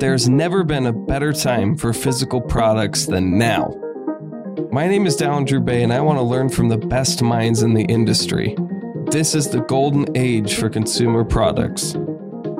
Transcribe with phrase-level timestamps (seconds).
[0.00, 3.74] There's never been a better time for physical products than now.
[4.70, 7.74] My name is Dallin Bay, and I want to learn from the best minds in
[7.74, 8.56] the industry.
[9.10, 11.96] This is the golden age for consumer products.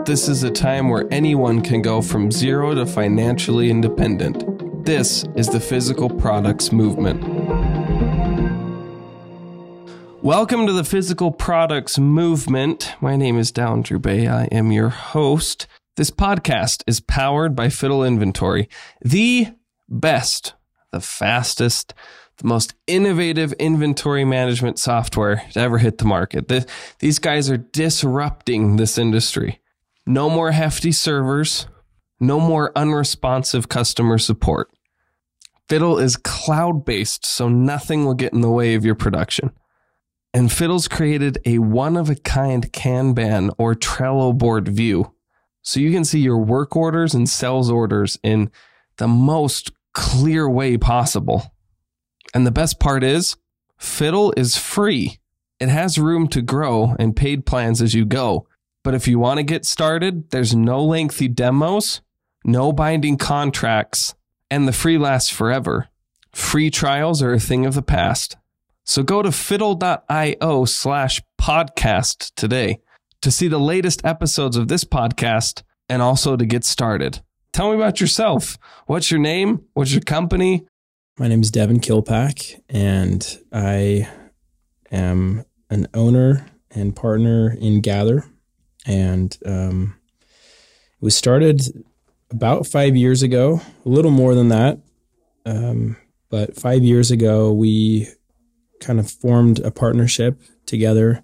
[0.05, 4.85] This is a time where anyone can go from zero to financially independent.
[4.85, 7.23] This is the physical products movement.
[10.23, 12.93] Welcome to the physical products movement.
[13.01, 14.27] My name is Drew Bay.
[14.27, 15.69] I am your host.
[15.95, 18.69] This podcast is powered by Fiddle Inventory,
[19.01, 19.47] the
[19.89, 20.55] best,
[20.91, 21.95] the fastest,
[22.39, 26.49] the most innovative inventory management software to ever hit the market.
[26.49, 26.67] The,
[26.99, 29.61] these guys are disrupting this industry.
[30.05, 31.69] No more hefty servers,
[32.19, 34.69] no more unresponsive customer support.
[35.69, 39.53] Fiddle is cloud based, so nothing will get in the way of your production.
[40.39, 45.13] And Fiddle's created a one of a kind Kanban or Trello board view
[45.63, 48.53] so you can see your work orders and sales orders in
[48.99, 51.53] the most clear way possible.
[52.33, 53.37] And the best part is,
[53.79, 55.19] Fiddle is free.
[55.59, 58.47] It has room to grow and paid plans as you go.
[58.85, 62.01] But if you want to get started, there's no lengthy demos,
[62.45, 64.15] no binding contracts,
[64.53, 65.89] and the free lasts forever.
[66.33, 68.37] Free trials are a thing of the past.
[68.89, 72.79] So go to fiddle.io slash podcast today
[73.21, 77.21] to see the latest episodes of this podcast and also to get started.
[77.53, 78.57] Tell me about yourself.
[78.87, 79.63] What's your name?
[79.75, 80.67] What's your company?
[81.19, 84.09] My name is Devin Killpack, and I
[84.91, 88.27] am an owner and partner in Gathre.
[88.87, 91.61] And um, it was started
[92.31, 94.79] about five years ago, a little more than that.
[95.45, 95.99] Um,
[96.31, 98.09] but five years ago, we
[98.81, 101.23] kind of formed a partnership together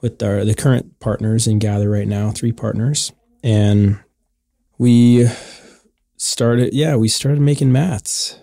[0.00, 3.98] with our the current partners in Gathre right now, three partners, and
[4.78, 5.28] we
[6.16, 6.74] started.
[6.74, 8.38] Yeah, we started making mats,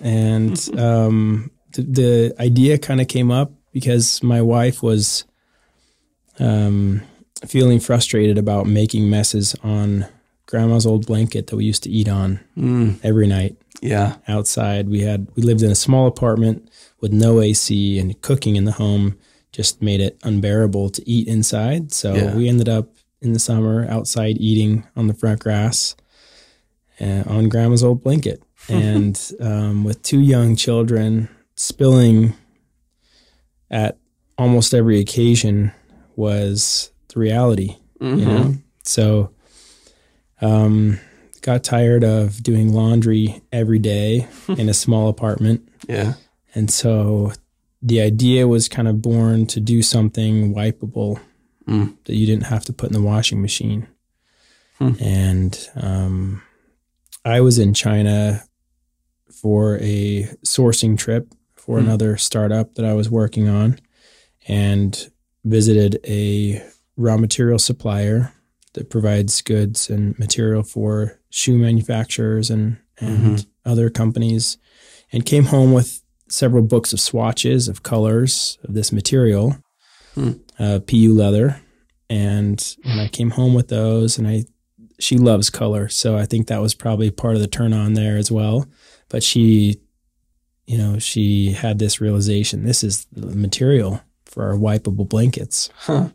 [0.00, 5.24] and um, the, the idea kind of came up because my wife was
[6.38, 7.02] um,
[7.46, 10.06] feeling frustrated about making messes on
[10.46, 14.16] grandma's old blanket that we used to eat on Mm, every night yeah.
[14.28, 14.88] outside.
[14.88, 16.70] We had we lived in a small apartment
[17.00, 19.16] with no AC and cooking in the home
[19.52, 21.92] just made it unbearable to eat inside.
[21.92, 22.34] So Yeah.
[22.36, 22.88] we ended up
[23.22, 25.96] in the summer outside eating on the front grass
[27.00, 28.42] uh, on grandma's old blanket.
[28.68, 32.34] and um, with two young children, spilling
[33.70, 33.98] at
[34.38, 35.72] almost every occasion
[36.16, 38.18] was the reality Mhm.
[38.18, 39.30] you know so
[40.40, 40.98] um
[41.42, 46.14] got tired of doing laundry every day in a small apartment Yeah.
[46.54, 47.32] and so
[47.82, 51.20] the idea was kind of born to do something wipeable
[51.68, 51.96] Mm.
[52.04, 53.88] that you didn't have to put in the washing machine
[54.78, 54.92] Hmm.
[55.00, 56.42] and um
[57.24, 58.44] i was in china
[59.32, 61.86] for a sourcing trip for Hmm.
[61.86, 63.78] another startup that i was working on
[64.46, 65.10] and
[65.44, 66.62] visited a
[66.96, 68.32] raw material supplier
[68.76, 74.56] that provides goods and material for shoe manufacturers and, and other companies
[75.12, 79.56] and came home with several books of swatches of colors of this material
[80.14, 80.32] Hmm.
[80.58, 81.60] uh, pu leather
[82.08, 84.44] and when i came home with those and i
[84.98, 88.16] she loves color so i think that was probably part of the turn on there
[88.16, 88.66] as well
[89.10, 89.78] but she
[90.66, 96.08] you know she had this realization this is the material for our wipeable blankets Huh.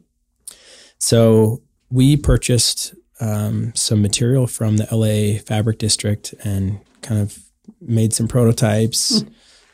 [0.97, 7.37] so we purchased um, some material from the LA Fabric District and kind of
[7.79, 9.23] made some prototypes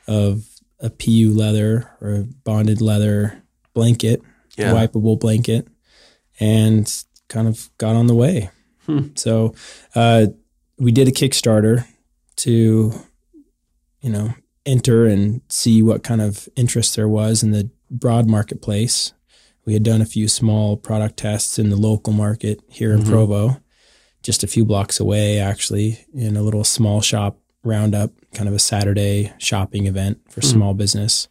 [0.07, 0.45] of
[0.79, 3.41] a PU leather or a bonded leather
[3.73, 4.21] blanket,
[4.57, 4.73] Yeah.
[4.73, 5.67] wipeable blanket,
[6.39, 6.91] and
[7.29, 8.49] kind of got on the way.
[8.85, 9.07] Hmm.
[9.15, 9.53] So
[9.95, 10.27] uh,
[10.77, 11.85] we did a Kickstarter
[12.37, 12.93] to,
[14.01, 14.33] you know,
[14.65, 19.13] enter and see what kind of interest there was in the broad marketplace.
[19.67, 23.07] We had done a few small product tests in the local market here in Mhm.
[23.09, 23.57] Provo,
[24.23, 28.59] just a few blocks away, actually, in a little small shop roundup, kind of a
[28.59, 30.51] Saturday shopping event for Mhm.
[30.53, 31.27] small business.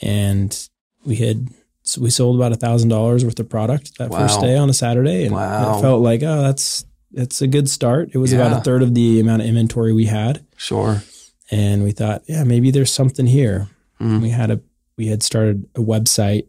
[0.00, 0.58] And
[1.04, 1.48] we had
[1.82, 4.74] so we sold about a thousand dollars worth of product that first day on a
[4.74, 5.78] Saturday, and Wow.
[5.78, 8.10] it felt like oh, that's that's a good start.
[8.12, 11.02] It was about a third of the amount of inventory we had, Sure.
[11.50, 13.68] and we thought, yeah, maybe there's something here.
[14.00, 14.20] Mm.
[14.22, 14.60] We had a
[14.96, 16.46] we had started a website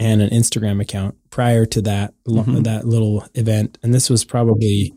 [0.00, 2.64] and an Instagram account prior to that Mhm.
[2.64, 4.94] that little event, and this was probably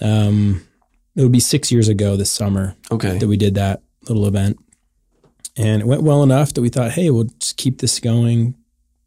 [0.00, 0.62] um
[1.14, 3.18] it would be six years ago this summer Okay.
[3.18, 4.58] that we did that little event.
[5.58, 8.54] And it went well enough that we thought, hey, we'll just keep this going,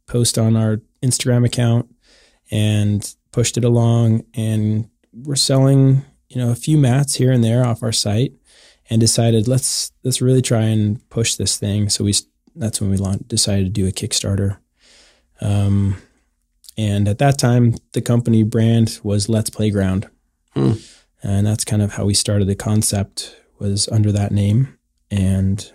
[0.05, 1.89] post on our Instagram account,
[2.51, 4.23] and pushed it along.
[4.35, 8.33] And we're selling, you know, a few mats here and there off our site
[8.87, 11.89] and decided let's let's really try and push this thing.
[11.89, 12.13] So we
[12.55, 14.57] that's when we launched, decided to do a Kickstarter.
[15.41, 15.97] Um,
[16.77, 20.09] and at that time, the company brand was Let's Playground,
[20.53, 20.73] Hmm.
[21.23, 24.77] and that's kind of how we started the concept was under that name.
[25.11, 25.69] And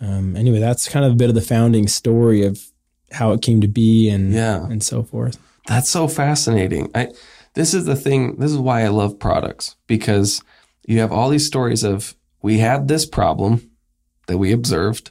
[0.00, 2.60] um, anyway, that's kind of a bit of the founding story of
[3.12, 4.66] how it came to be and Yeah.
[4.66, 5.38] and so forth.
[5.66, 6.90] That's so fascinating.
[6.94, 7.08] I
[7.54, 10.42] this is the thing, this is why I love products because
[10.86, 13.70] you have all these stories of we had this problem
[14.26, 15.10] that we observed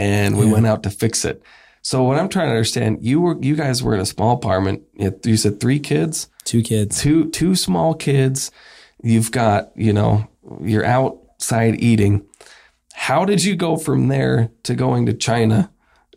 [0.00, 0.52] and we Yeah.
[0.52, 1.42] went out to fix it.
[1.82, 4.82] So what I'm trying to understand, you were you guys were in a small apartment.
[4.94, 7.00] You had- you said three kids, Two kids.
[7.00, 8.50] two two small kids.
[9.02, 10.26] You've got, you know,
[10.62, 12.22] you're outside eating.
[12.92, 15.70] How did you go from there to going to China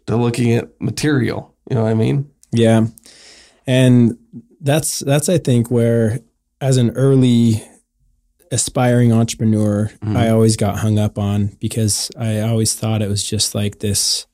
[0.07, 1.53] to looking at material?
[1.69, 2.25] You know what I mean?
[2.51, 2.87] Yeah.
[3.65, 4.17] And
[4.59, 6.19] that's that's I think where
[6.59, 7.63] as an early
[8.53, 10.15] aspiring entrepreneur, Mhm.
[10.15, 14.25] I always got hung up on because I always thought it was just like this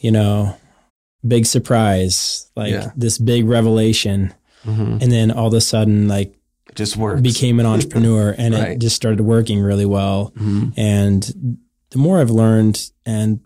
[0.00, 0.54] you know,
[1.26, 2.92] big surprise, like Yeah.
[2.96, 4.32] this big revelation
[4.64, 4.98] Mm-hmm.
[5.00, 6.34] and then all of a sudden like
[6.68, 7.20] It just works.
[7.20, 8.68] became an entrepreneur and Right.
[8.72, 10.32] it just started working really well.
[10.38, 10.72] Mhm.
[10.76, 11.58] And
[11.90, 13.40] the more I've learned and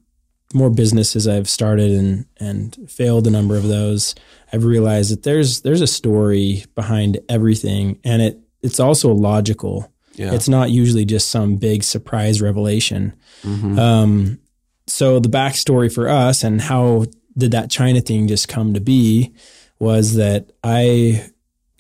[0.50, 4.15] the more businesses I've started and and failed a number of those,
[4.53, 9.93] I've realized that there's there's a story behind everything and it it's also logical.
[10.14, 10.32] Yeah.
[10.35, 13.14] It's not usually just some big surprise revelation.
[13.43, 13.79] Mhm.
[13.79, 14.38] Um,
[14.87, 17.06] so the backstory for us and how
[17.37, 19.32] did that China thing just come to be
[19.79, 21.25] was that I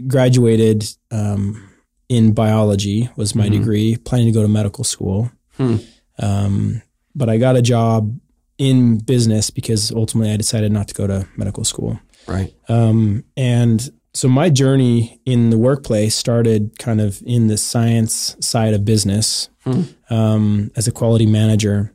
[0.06, 1.68] graduated um,
[2.08, 3.52] in biology was my Mhm.
[3.52, 5.30] degree, planning to go to medical school.
[5.56, 5.76] Hmm.
[6.18, 6.82] Um,
[7.14, 8.18] but I got a job
[8.58, 11.98] in business because ultimately I decided not to go to medical school.
[12.28, 12.54] right.
[12.68, 18.74] Um, and so my journey in the workplace started kind of in the science side
[18.74, 19.82] of business Hmm.
[20.10, 21.92] um, as a quality manager.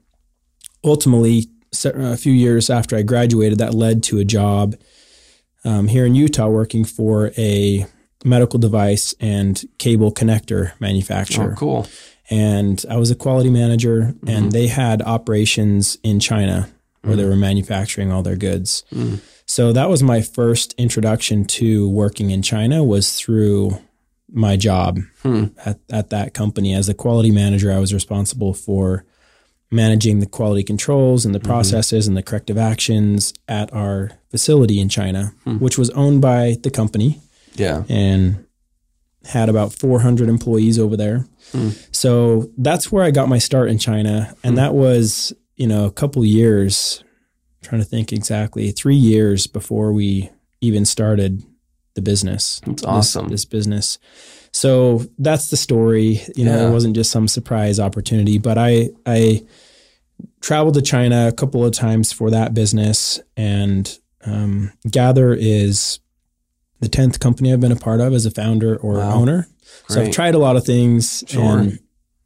[0.83, 1.47] Ultimately,
[1.83, 4.75] a few years after I graduated, that led to a job
[5.65, 7.85] um, here in Utah working for a
[8.23, 11.51] medical device and cable connector manufacturer.
[11.53, 11.87] Oh, cool.
[12.29, 14.29] And I was a quality manager, Mhm.
[14.29, 16.69] and they had operations in China
[17.07, 17.29] where they Mhm.
[17.29, 18.83] were manufacturing all their goods.
[18.93, 19.19] Mm.
[19.45, 23.79] So that was my first introduction to working in China was through
[24.29, 25.45] my job Hmm.
[25.65, 26.73] at, at that company.
[26.73, 29.05] As a quality manager, I was responsible for
[29.71, 31.43] managing the quality controls and the Mhm.
[31.45, 35.57] processes and the corrective actions at our facility in China, Hmm.
[35.57, 37.19] which was owned by the company
[37.55, 37.83] Yeah.
[37.89, 38.37] and
[39.25, 41.25] had about 400 employees over there.
[41.51, 41.69] Hmm.
[41.91, 44.33] So that's where I got my start in China.
[44.43, 44.57] And Hmm.
[44.57, 47.03] that was, you know, a couple years,
[47.61, 50.29] I'm trying to think exactly, three years before we
[50.61, 51.43] even started
[51.95, 52.61] the business.
[52.65, 53.27] That's this- awesome.
[53.29, 53.97] This, business.
[54.53, 56.21] So that's the story.
[56.35, 56.69] You know, Yeah.
[56.69, 59.43] it wasn't just some surprise opportunity, but I, I
[60.41, 65.99] traveled to China a couple of times for that business and um, Gathre is
[66.79, 69.13] the 10th company I've been a part of as a founder or Wow.
[69.15, 69.47] owner.
[69.89, 71.23] So I've tried a lot of things.
[71.27, 71.59] Sure.
[71.59, 71.79] And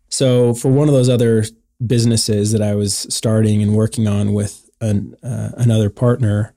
[0.10, 1.46] so for one of those other
[1.86, 6.54] businesses that I was starting and working on with an, uh, another partner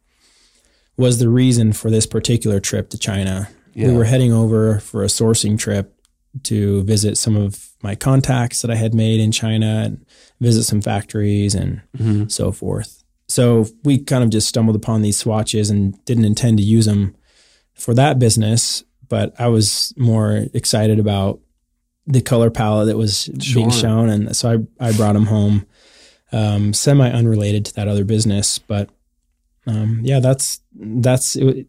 [0.96, 3.48] was the reason for this particular trip to China.
[3.74, 3.88] Yeah.
[3.88, 5.92] We were heading over for a sourcing trip
[6.44, 10.04] to visit some of my contacts that I had made in China and
[10.40, 12.30] visit some factories and Mhm.
[12.30, 13.02] so forth.
[13.28, 17.14] So we kind of just stumbled upon these swatches and didn't intend to use them
[17.74, 21.40] for that business, but I was more excited about
[22.06, 25.66] the color palette that was being shown, and so I I brought them home,
[26.32, 28.90] um, semi unrelated to that other business, but
[29.66, 31.66] um, yeah, that's that's it,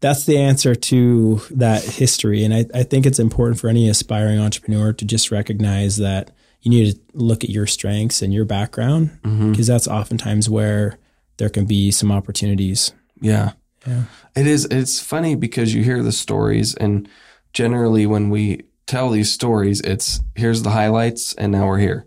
[0.00, 4.38] that's the answer to that history, and I, I think it's important for any aspiring
[4.38, 6.30] entrepreneur to just recognize that
[6.62, 10.98] you need to look at your strengths and your background because that's oftentimes where
[11.36, 12.92] there can be some opportunities.
[13.20, 13.52] Yeah.
[13.86, 14.04] Yeah.
[14.34, 14.64] It is.
[14.70, 17.08] It's funny because you hear the stories, and
[17.52, 22.06] generally when we tell these stories, it's here's the highlights, and now we're here.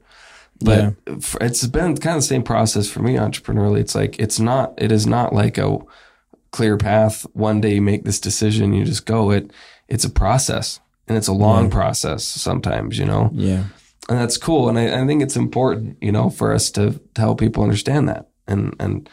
[0.59, 3.79] But f- it's been kind of the same process for me entrepreneurially.
[3.79, 4.73] It's like it's not.
[4.77, 5.77] It is not like a
[6.51, 7.25] clear path.
[7.33, 9.31] One day you make this decision, you just go.
[9.31, 9.51] It.
[9.87, 11.71] It's a process, and it's a long Yeah.
[11.71, 12.97] process sometimes.
[12.97, 13.63] You know, Yeah.
[14.09, 14.67] and that's cool.
[14.67, 18.09] And I, I think it's important, you know, for us to, to help people understand
[18.09, 19.09] that and and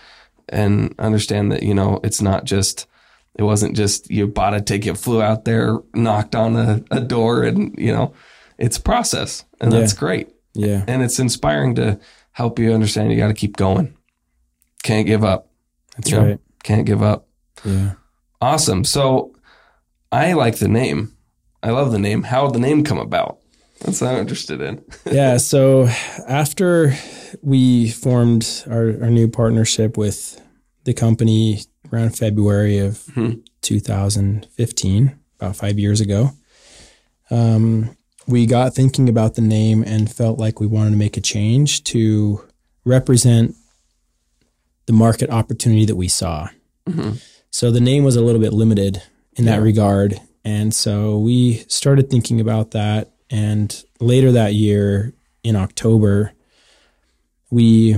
[0.49, 2.87] and understand that you know it's not just
[3.36, 7.42] it wasn't just you bought a ticket, flew out there, knocked on a, a door,
[7.42, 8.12] and you know
[8.58, 9.80] it's a process, and Yeah.
[9.80, 10.28] that's great.
[10.54, 10.84] Yeah.
[10.86, 11.98] And it's inspiring to
[12.32, 13.96] help you understand you got to keep going.
[14.84, 15.50] Can't give up.
[15.96, 16.26] That's you know?
[16.26, 16.40] right.
[16.62, 17.26] Can't give up.
[17.64, 17.94] Yeah.
[18.40, 18.84] Awesome.
[18.84, 19.34] So
[20.12, 21.16] I like the name.
[21.62, 22.22] I love the name.
[22.24, 23.38] How did the name come about?
[23.80, 24.84] That's what I'm interested in.
[25.10, 25.38] yeah.
[25.38, 25.88] So
[26.28, 26.94] after
[27.42, 30.40] we formed our, our new partnership with
[30.84, 31.62] the company
[31.94, 33.42] around February of Mhm.
[33.62, 36.32] 2015, about five years ago,
[37.30, 37.96] um,
[38.26, 41.84] we got thinking about the name and felt like we wanted to make a change
[41.84, 42.40] to
[42.84, 43.54] represent
[44.86, 46.48] the market opportunity that we saw.
[46.88, 47.20] Mhm.
[47.50, 49.02] So the name was a little bit limited
[49.36, 50.20] in that regard.
[50.44, 53.12] And so we started thinking about that.
[53.30, 56.32] And later that year, in October,
[57.50, 57.96] we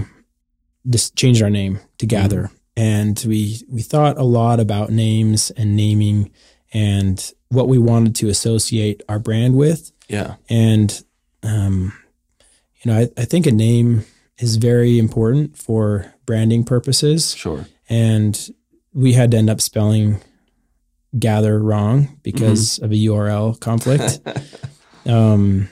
[0.89, 2.51] just changed our name to Gathre.
[2.77, 6.31] And we, we thought a lot about names and naming
[6.73, 9.93] and what we wanted to associate our brand with.
[10.09, 10.35] Yeah.
[10.51, 11.03] And,
[11.43, 11.93] um,
[12.83, 14.05] you know, I, I think a name
[14.39, 17.67] is very important for branding purposes Sure.
[17.89, 18.51] and
[18.93, 20.21] we had to end up spelling
[21.19, 24.21] gather wrong because of a URL conflict,
[25.07, 25.69] um,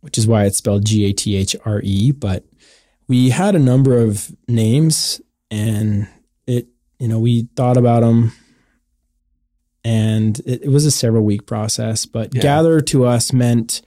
[0.00, 2.12] which is why it's spelled G A T H R E.
[2.12, 2.44] But
[3.06, 6.08] we had a number of names, and
[6.98, 8.32] you know, we thought about them,
[9.84, 12.06] and it, it was a several week process.
[12.06, 12.42] But Yeah.
[12.42, 13.82] gather to us meant.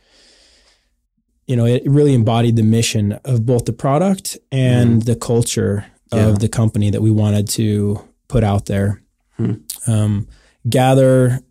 [1.48, 6.28] You know, it really embodied the mission of both the product and the culture Yeah.
[6.28, 8.00] of the company that we wanted to
[8.30, 9.02] put out there.
[9.36, 9.54] Hmm.
[9.86, 10.28] Um,
[10.70, 11.42] gather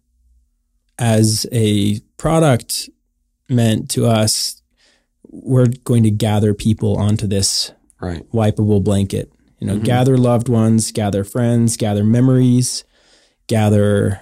[0.99, 2.89] as a product
[3.51, 4.63] meant to us,
[5.29, 8.25] we're going to gather people onto this Right.
[8.33, 9.31] wipeable blanket.
[9.61, 9.85] You know, Mhm.
[9.85, 12.85] gather loved ones, gather friends, gather memories,
[13.47, 14.21] gather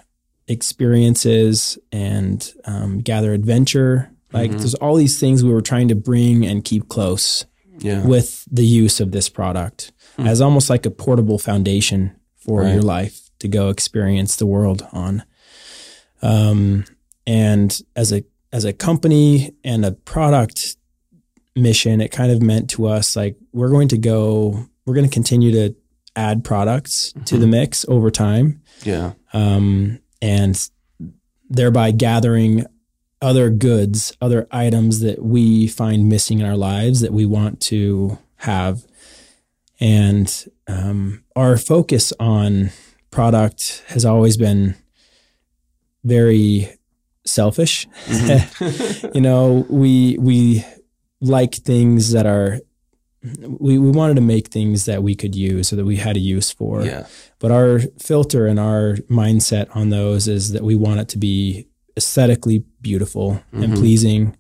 [0.49, 4.11] experiences, and um, gather adventure.
[4.33, 4.59] Like Mhm.
[4.59, 7.45] there's all these things we were trying to bring and keep close
[7.81, 8.05] Yeah.
[8.05, 10.27] with the use of this product Hmm.
[10.27, 12.73] as almost like a portable foundation for Right.
[12.75, 15.23] your life to go experience the world on.
[16.23, 16.85] Um,
[17.27, 20.77] and as a as a company and a product
[21.55, 25.13] mission, it kind of meant to us like we're going to go, we're going to
[25.15, 25.77] continue to
[26.17, 27.41] add products to Mm-hmm.
[27.41, 29.13] the mix over time, Yeah.
[29.33, 30.69] um, and
[31.49, 32.65] thereby gathering
[33.23, 38.19] other goods, other items that we find missing in our lives that we want to
[38.37, 38.85] have.
[39.81, 42.71] And um, our focus on
[43.11, 44.75] product has always been
[46.05, 46.69] very
[47.25, 47.87] selfish.
[48.07, 49.11] Mhm.
[49.15, 50.65] you know, we we
[51.21, 52.61] like things that are
[53.23, 56.21] we, we wanted to make things that we could use or that we had a
[56.21, 56.85] use for.
[56.85, 57.07] yeah.
[57.41, 61.67] But our filter and our mindset on those is that we want it to be
[61.97, 63.77] aesthetically beautiful and Mhm.
[63.77, 64.37] pleasing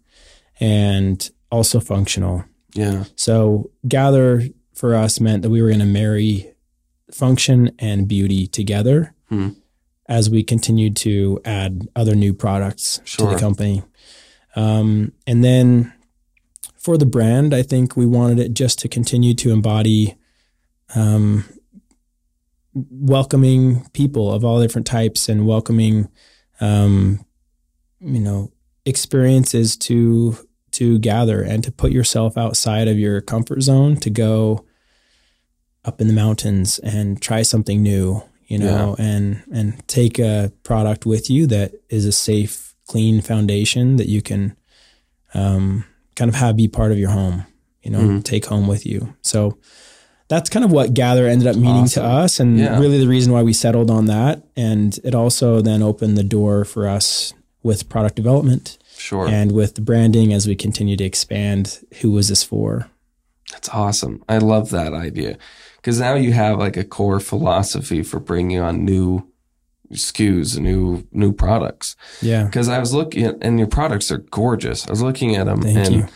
[0.60, 2.44] and also functional.
[2.74, 3.04] Yeah.
[3.16, 4.42] So gather
[4.74, 6.52] for us meant that we were going to marry
[7.12, 9.48] function and beauty together Hmm.
[10.08, 13.82] as we continued to add other new products to the company.
[14.56, 15.92] Um, and then
[16.78, 20.16] for the brand, I think we wanted it just to continue to embody
[20.94, 21.44] um,
[22.72, 26.08] welcoming people of all different types and welcoming,
[26.60, 27.24] um,
[28.00, 28.52] you know,
[28.84, 30.36] experiences to
[30.70, 34.64] to gather and to put yourself outside of your comfort zone to go
[35.84, 41.06] up in the mountains and try something new you know and and take a product
[41.06, 44.56] with you that is a safe clean foundation that you can
[45.34, 45.84] um,
[46.18, 47.44] kind of have be part of your home
[47.82, 48.24] you know Mhm.
[48.24, 49.56] take home with you so
[50.28, 52.02] that's kind of what gather ended up meaning Awesome.
[52.02, 52.78] to us and Yeah.
[52.78, 56.64] really the reason why we settled on that and it also then opened the door
[56.64, 57.32] for us
[57.62, 59.26] with product development Sure.
[59.28, 62.88] and with the branding as we continue to expand who was this for
[63.52, 64.22] That's awesome.
[64.28, 65.38] I love that idea
[65.76, 69.22] because now you have like a core philosophy for bringing on new
[69.92, 71.96] SKUs, new new products.
[72.20, 74.86] yeah Because I was looking at, and your products are gorgeous.
[74.86, 76.06] I was looking at them, Thank and you.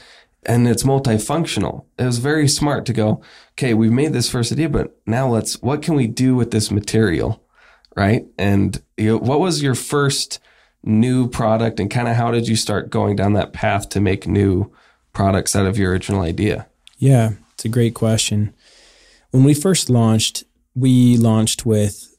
[0.46, 1.84] and it's multifunctional.
[1.98, 3.22] It was very smart to go.
[3.52, 5.60] Okay, we've made this first idea, but now let's.
[5.62, 7.42] What can we do with this material,
[7.96, 8.26] right?
[8.38, 10.38] And you know, what was your first
[10.84, 14.26] new product, and kind of how did you start going down that path to make
[14.26, 14.70] new
[15.12, 16.66] products out of your original idea?
[16.98, 18.52] Yeah, it's a great question.
[19.30, 22.11] When we first launched, we launched with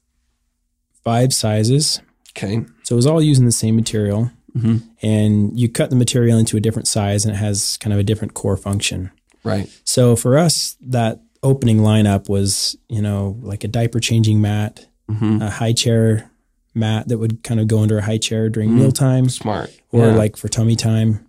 [1.03, 2.01] five sizes.
[2.35, 2.63] Okay.
[2.83, 4.31] So it was all using the same material.
[4.57, 4.83] Mhm.
[5.01, 8.03] And you cut the material into a different size and it has kind of a
[8.03, 9.11] different core function.
[9.43, 9.69] Right.
[9.83, 15.41] So for us, that opening lineup was, you know, like a diaper changing mat, hmm
[15.41, 16.29] a high chair
[16.73, 18.75] mat that would kind of go under a high chair during Mhm.
[18.75, 19.35] meal times.
[19.35, 19.71] Smart.
[19.91, 20.15] or Yeah.
[20.15, 21.19] like for tummy time.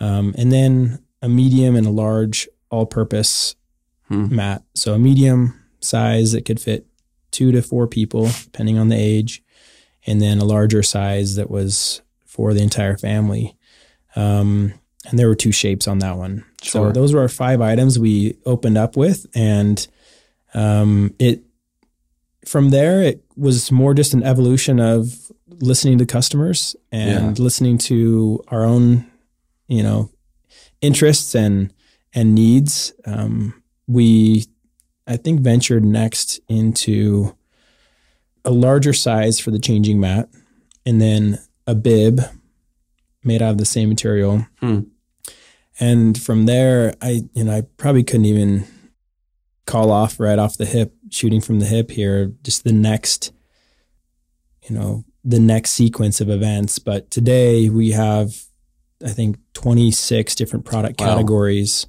[0.00, 3.54] Um, and then a medium and a large all purpose
[4.08, 4.34] Hmm.
[4.34, 4.64] mat.
[4.74, 6.86] So a medium size that could fit
[7.34, 9.42] two to four people, depending on the age,
[10.06, 13.56] and then a larger size that was for the entire family.
[14.14, 14.74] Um,
[15.06, 16.44] and there were two shapes on that one.
[16.62, 16.88] Sure.
[16.88, 19.86] So those were our five items we opened up with, and
[20.54, 21.42] um, it
[22.46, 28.42] from there it was more just an evolution of listening to customers and listening to
[28.48, 29.06] our own,
[29.66, 30.10] you know,
[30.80, 31.72] interests and
[32.14, 32.92] and needs.
[33.04, 34.46] Um, we,
[35.06, 37.36] I think, ventured next into
[38.44, 40.28] a larger size for the changing mat,
[40.86, 42.20] and then a bib
[43.22, 44.46] made out of the same material.
[44.60, 44.80] Hmm.
[45.80, 48.64] And from there, I, you know, I probably couldn't even
[49.66, 53.32] call off right off the hip, shooting from the hip here, just the next,
[54.68, 56.78] you know, the next sequence of events.
[56.78, 58.44] But today we have,
[59.04, 61.06] I think, 26 different product Wow.
[61.08, 61.86] categories,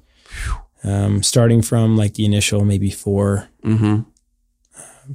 [0.84, 4.02] um, starting from like the initial maybe four, Mm-hmm.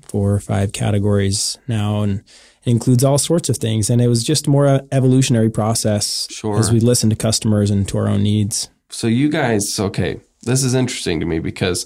[0.08, 2.02] four or five categories now.
[2.04, 2.20] And
[2.64, 3.90] it includes all sorts of things.
[3.90, 6.58] And it was just more a evolutionary process Sure.
[6.60, 8.70] as we listened to customers and to our own needs.
[8.90, 11.86] So you guys, okay, this is interesting to me because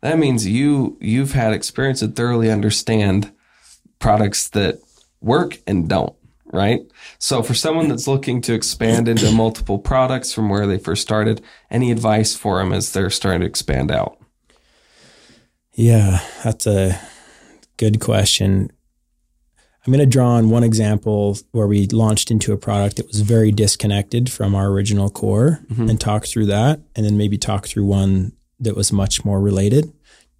[0.00, 3.32] that means you you've had experience and thoroughly understand
[3.98, 4.78] products that
[5.20, 6.12] work and don't,
[6.52, 6.80] right?
[7.18, 11.42] So for someone that's looking to expand into multiple products from where they first started,
[11.70, 14.18] any advice for them as they're starting to expand out?
[15.72, 17.00] Yeah, that's a
[17.78, 18.70] good question.
[19.84, 23.22] I'm going to draw on one example where we launched into a product that was
[23.22, 25.88] very disconnected from our original core mm-hmm.
[25.88, 29.92] and talk through that, and then maybe talk through one that was much more related,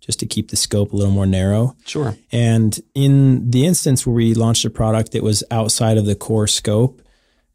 [0.04, 1.76] just to keep the scope a little more narrow.
[1.86, 2.16] Sure.
[2.32, 6.48] And in the instance where we launched a product that was outside of the core
[6.48, 7.00] scope,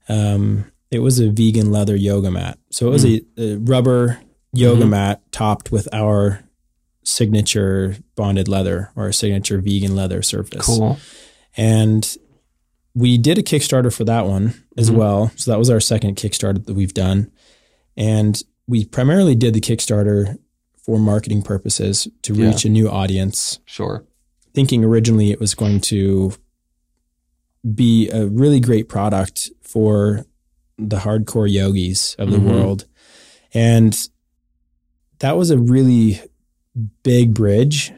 [0.08, 2.58] um, it was a vegan leather yoga mat.
[2.72, 4.20] So it was a, a rubber
[4.54, 4.90] yoga Mhm.
[4.90, 6.42] mat topped with our
[7.04, 10.66] signature bonded leather or a signature vegan leather surface.
[10.66, 10.98] Cool.
[11.58, 12.18] And
[12.94, 14.96] we did a Kickstarter for that one as Mhm.
[14.96, 15.32] well.
[15.36, 17.30] So that was our second Kickstarter that we've done.
[17.96, 20.38] And we primarily did the Kickstarter
[20.88, 22.48] for marketing purposes to Yeah.
[22.48, 24.04] reach a new audience Sure.
[24.56, 26.32] thinking originally it was going to
[27.76, 30.26] be a really great product for
[30.78, 32.46] the hardcore yogis of the Mhm.
[32.50, 32.86] world.
[33.54, 33.96] And
[35.20, 36.22] that was a really
[37.04, 37.92] big bridge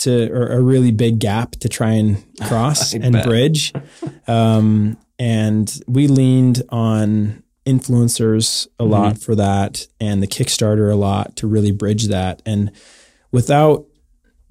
[0.00, 3.24] to, or a really big gap to try and cross and bet.
[3.24, 3.72] bridge.
[4.28, 11.36] Um, and we leaned on influencers a lot for that and the Kickstarter a lot
[11.36, 12.42] to really bridge that.
[12.44, 12.72] And
[13.30, 13.86] without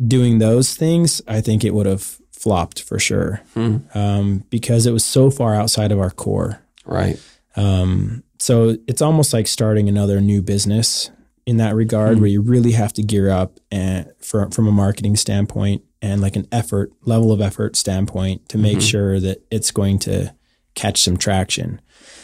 [0.05, 3.77] doing those things, I think it would have flopped for sure Hmm.
[3.93, 6.61] um, because it was so far outside of our core.
[6.85, 7.19] Right.
[7.55, 11.11] Um, so it's almost like starting another new business
[11.45, 12.21] in that regard, Hmm.
[12.21, 16.35] where you really have to gear up and for, from a marketing standpoint and like
[16.35, 18.89] an effort level of effort standpoint to make Mhm.
[18.89, 20.33] sure that it's going to
[20.73, 21.79] catch some traction.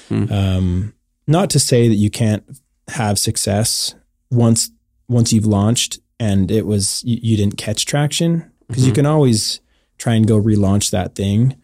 [0.09, 0.31] Hmm.
[0.31, 0.93] Um,
[1.27, 2.43] not to say that you can't
[2.89, 3.93] have success
[4.31, 4.71] once
[5.09, 8.95] once you've launched and it was you, you didn't catch traction because you Mhm.
[8.95, 9.59] can always
[9.97, 11.55] try and go relaunch that thing,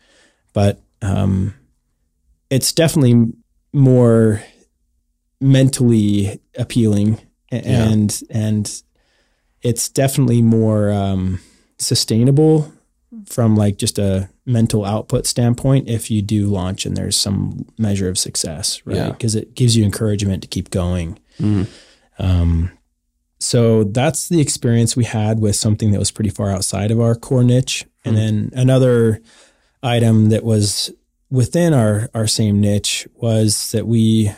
[0.53, 1.53] but um,
[2.49, 3.31] it's definitely
[3.73, 4.41] more
[5.41, 7.19] mentally appealing
[7.51, 7.89] a- Yeah.
[7.89, 8.81] and and
[9.61, 11.39] it's definitely more um,
[11.77, 12.71] sustainable
[13.27, 18.09] from like just a mental output standpoint if you do launch and there's some measure
[18.09, 19.09] of success right Yeah.
[19.11, 21.67] because it gives you encouragement to keep going Mhm.
[22.19, 22.71] um,
[23.39, 27.13] so that's the experience we had with something that was pretty far outside of our
[27.13, 27.85] core niche.
[28.05, 28.21] And Hmm.
[28.21, 29.21] then another
[29.81, 30.91] item that was
[31.29, 34.31] within our, our same niche was that we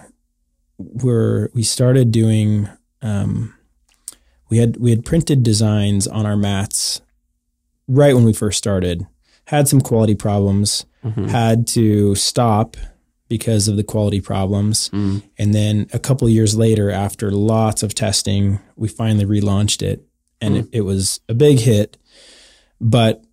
[0.80, 2.68] were, we started doing,
[3.04, 3.54] um,
[4.50, 7.02] we had, we had printed designs on our mats
[7.88, 9.06] right when we first started,
[9.46, 11.30] had some quality problems, Mhm.
[11.30, 12.78] had to stop
[13.30, 14.90] because of the quality problems.
[14.94, 15.22] Mm.
[15.38, 20.04] And then a couple of years later, after lots of testing, we finally relaunched it
[20.42, 20.60] and Hmm.
[20.62, 21.98] it, it was a big hit.
[22.82, 23.24] But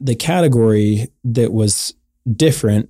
[0.00, 1.94] the category that was
[2.36, 2.88] different,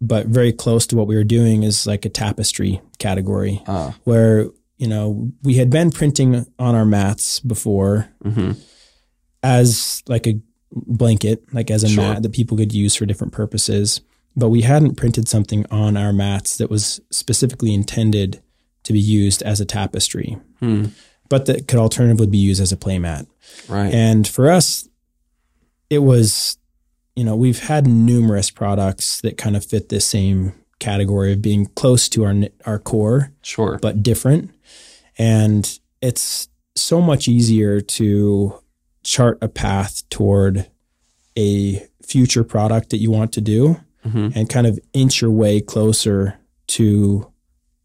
[0.00, 3.94] but very close to what we were doing is like a tapestry category Ah.
[4.04, 8.56] where, you know, we had been printing on our mats before Mhm.
[9.42, 10.40] As like a
[10.72, 12.02] blanket, like as a Sure.
[12.14, 14.00] mat that people could use for different purposes.
[14.36, 18.40] But we hadn't printed something on our mats that was specifically intended
[18.84, 20.86] to be used as a tapestry, Hmm.
[21.28, 23.26] but that could alternatively be used as a playmat.
[23.68, 23.92] Right.
[23.92, 24.88] And for us,
[25.90, 26.56] it was,
[27.14, 31.66] you know, we've had numerous products that kind of fit this same category of being
[31.76, 33.78] close to our our core, sure.
[33.82, 34.50] but different.
[35.18, 38.54] And it's so much easier to
[39.02, 40.66] chart a path toward
[41.38, 44.32] a future product that you want to do Mhm.
[44.34, 46.34] and kind of inch your way closer
[46.68, 47.26] to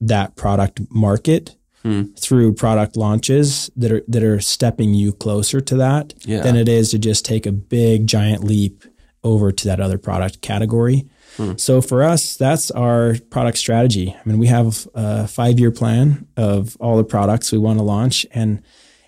[0.02, 2.04] that product market Hmm.
[2.20, 6.42] through product launches that are that are stepping you closer to that Yeah.
[6.42, 8.84] than it is to just take a big giant leap
[9.24, 11.06] over to that other product category.
[11.38, 11.52] Hmm.
[11.58, 14.16] So for us, that's our product strategy.
[14.16, 17.84] I mean, we have a five year plan of all the products we want to
[17.86, 18.26] launch.
[18.34, 18.62] And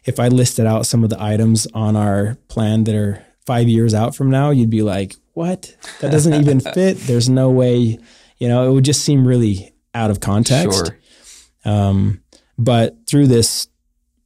[0.05, 3.93] if I listed out some of the items on our plan that are five years
[3.93, 5.75] out from now, you'd be like, what?
[6.01, 6.97] That doesn't even fit.
[6.97, 7.97] There's no way,
[8.38, 10.85] you know, it would just seem really out of context.
[10.85, 10.97] Sure.
[11.65, 12.21] Um,
[12.57, 13.67] but through this,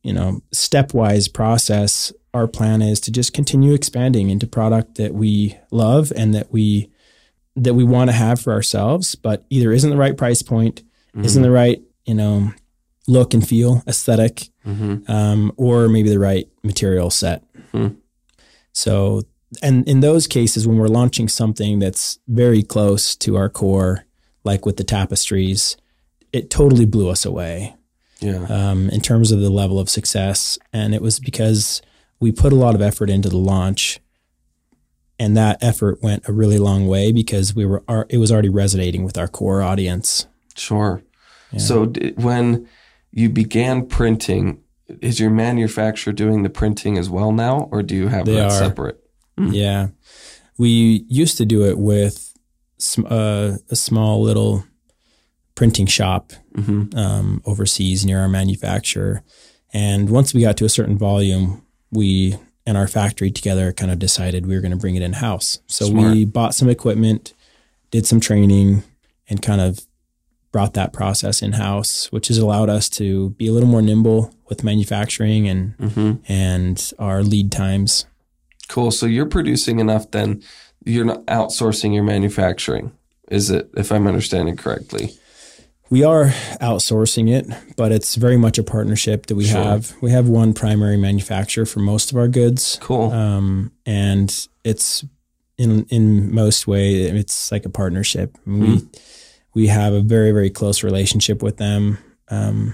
[0.01, 5.57] you know, stepwise process, our plan is to just continue expanding into product that we
[5.71, 6.89] love and that we
[7.55, 10.81] that we want to have for ourselves, but either isn't the right price point,
[11.15, 12.51] isn't the right, you know,
[13.07, 15.09] look and feel aesthetic, Mhm.
[15.09, 17.43] um, or maybe the right material set.
[17.71, 17.87] Hmm.
[18.71, 19.23] So,
[19.61, 24.05] and in those cases, when we're launching something that's very close to our core,
[24.43, 25.77] like with the tapestries,
[26.31, 27.75] it totally blew us away
[28.19, 28.45] Yeah.
[28.45, 30.57] um, in terms of the level of success.
[30.71, 31.81] And it was because
[32.19, 33.99] we put a lot of effort into the launch,
[35.19, 39.03] and that effort went a really long way because we were it was already resonating
[39.03, 40.25] with our core audience.
[40.55, 41.03] Sure.
[41.57, 42.67] So d- when
[43.13, 44.61] you began printing,
[45.01, 48.47] is your manufacturer doing the printing as well now, or do you have They that
[48.47, 48.49] are.
[48.51, 48.99] separate?
[49.37, 49.87] Yeah,
[50.57, 52.33] we used to do it with
[52.77, 54.65] sm- uh, a small little
[55.55, 59.23] printing shop hmm um, overseas near our manufacturer.
[59.71, 63.99] And once we got to a certain volume, we and our factory together kind of
[63.99, 65.59] decided we were going to bring it in house.
[65.67, 66.13] So Smart.
[66.13, 67.33] we bought some equipment,
[67.91, 68.83] did some training,
[69.29, 69.85] and kind of
[70.53, 74.33] brought that process in house, which has allowed us to be a little more nimble
[74.47, 78.05] with manufacturing and hmm and our lead times.
[78.69, 78.91] Cool.
[78.91, 80.41] So you're producing enough, then
[80.85, 82.93] you're not outsourcing your manufacturing.
[83.29, 85.11] Is it, if I'm understanding correctly?
[85.89, 86.25] We are
[86.61, 89.61] outsourcing it, but it's very much a partnership that we Sure.
[89.63, 89.93] have.
[90.01, 92.77] We have one primary manufacturer for most of our goods.
[92.81, 93.11] Cool.
[93.11, 95.03] um, and it's
[95.57, 98.37] in in most way it's like a partnership.
[98.45, 98.81] We
[99.53, 101.97] we have a very very close relationship with them,
[102.29, 102.73] um,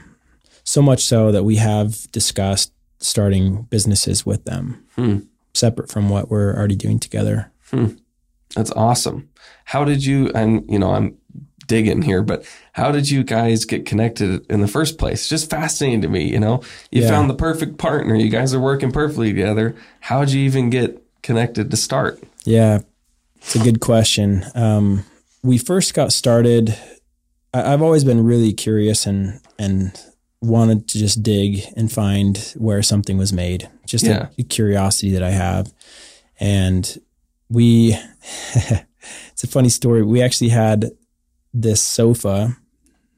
[0.64, 5.20] so much so that we have discussed starting businesses with them, Hmm.
[5.54, 7.52] separate from what we're already doing together.
[8.56, 9.30] That's awesome.
[9.66, 11.16] How did you, and you know, I'm
[11.68, 15.30] digging here, but how did you guys get connected in the first place?
[15.30, 16.24] Just fascinating to me.
[16.32, 16.62] You know,
[16.92, 17.10] you Yeah.
[17.10, 18.16] found the perfect partner.
[18.16, 19.76] You guys are working perfectly together.
[20.00, 22.22] How did you even get connected to start?
[22.44, 22.80] Yeah,
[23.38, 24.44] it's a good question.
[24.56, 25.04] Um,
[25.44, 26.78] we first got started.
[27.54, 30.00] I, I've always been really curious and and
[30.42, 33.70] wanted to just dig and find where something was made.
[33.86, 34.28] Just Yeah.
[34.38, 35.74] a, a curiosity that I have,
[36.40, 36.98] and
[37.50, 37.98] we.
[39.32, 40.04] it's a funny story.
[40.04, 40.92] We actually had
[41.54, 42.58] this sofa.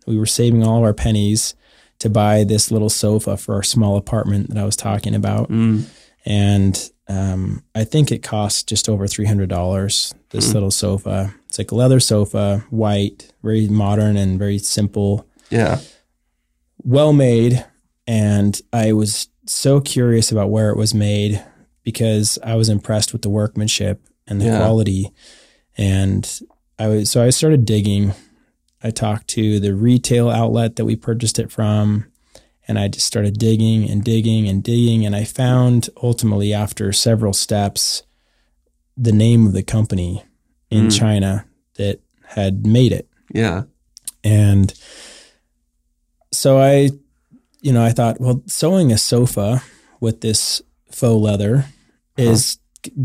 [0.08, 1.56] We were saving all of our pennies
[2.00, 5.86] to buy this little sofa for our small apartment that I was talking about Mm,
[6.26, 10.14] and um, I think it cost just over three hundred dollars.
[10.32, 10.54] This Hmm.
[10.54, 11.34] little sofa.
[11.48, 15.80] It's like a leather sofa, white, very modern and very simple, yeah.
[16.84, 17.65] well made.
[18.08, 21.44] And I was so curious about where it was made
[21.84, 24.58] because I was impressed with the workmanship and the Yeah.
[24.58, 25.12] quality.
[25.78, 26.30] And
[26.80, 28.13] I was so I started digging.
[28.84, 32.06] I talked to the retail outlet that we purchased it from
[32.67, 37.34] and I just started digging and digging and digging and I found ultimately after several
[37.34, 38.04] steps
[38.98, 40.24] the name of the company
[40.70, 40.98] in Mm.
[41.00, 43.08] China that had made it.
[43.34, 43.64] Yeah.
[44.24, 44.74] And
[46.32, 46.90] so I,
[47.62, 49.62] you know, I thought, well, sewing a sofa
[50.00, 51.66] with this faux leather
[52.18, 52.58] is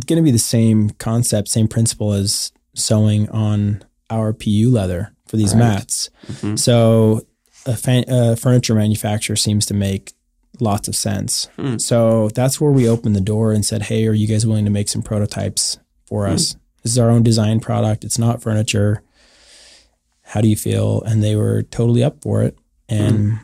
[0.07, 5.37] going to be the same concept, same principle as sewing on our PU leather for
[5.37, 5.59] these Right.
[5.61, 6.11] mats.
[6.29, 6.59] Mhm.
[6.59, 7.27] So
[7.67, 7.77] a,
[8.09, 10.13] a furniture manufacturer seems to make
[10.61, 11.49] lots of sense.
[11.57, 11.79] Hmm.
[11.79, 14.71] So that's where we opened the door and said, "Hey, are you guys willing to
[14.71, 16.57] make some prototypes for us?
[16.83, 18.05] This is our own design product.
[18.05, 19.03] It's not furniture.
[20.23, 22.57] How do you feel?" And they were totally up for it.
[22.89, 23.41] And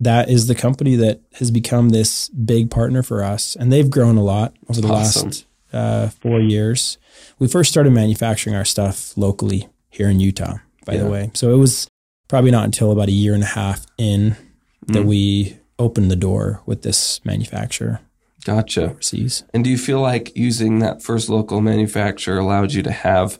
[0.00, 3.56] that is the company that has become this big partner for us.
[3.56, 5.28] And they've grown a lot over the Awesome.
[5.28, 6.98] last uh, four years.
[7.38, 11.04] We first started manufacturing our stuff locally here in Utah, by Yeah.
[11.04, 11.30] the way.
[11.34, 11.86] So it was
[12.28, 14.36] probably not until about a year and a half in
[14.88, 18.00] that we opened the door with this manufacturer
[18.44, 18.90] Gotcha.
[18.90, 19.44] overseas.
[19.52, 23.38] And do you feel like using that first local manufacturer allowed you to have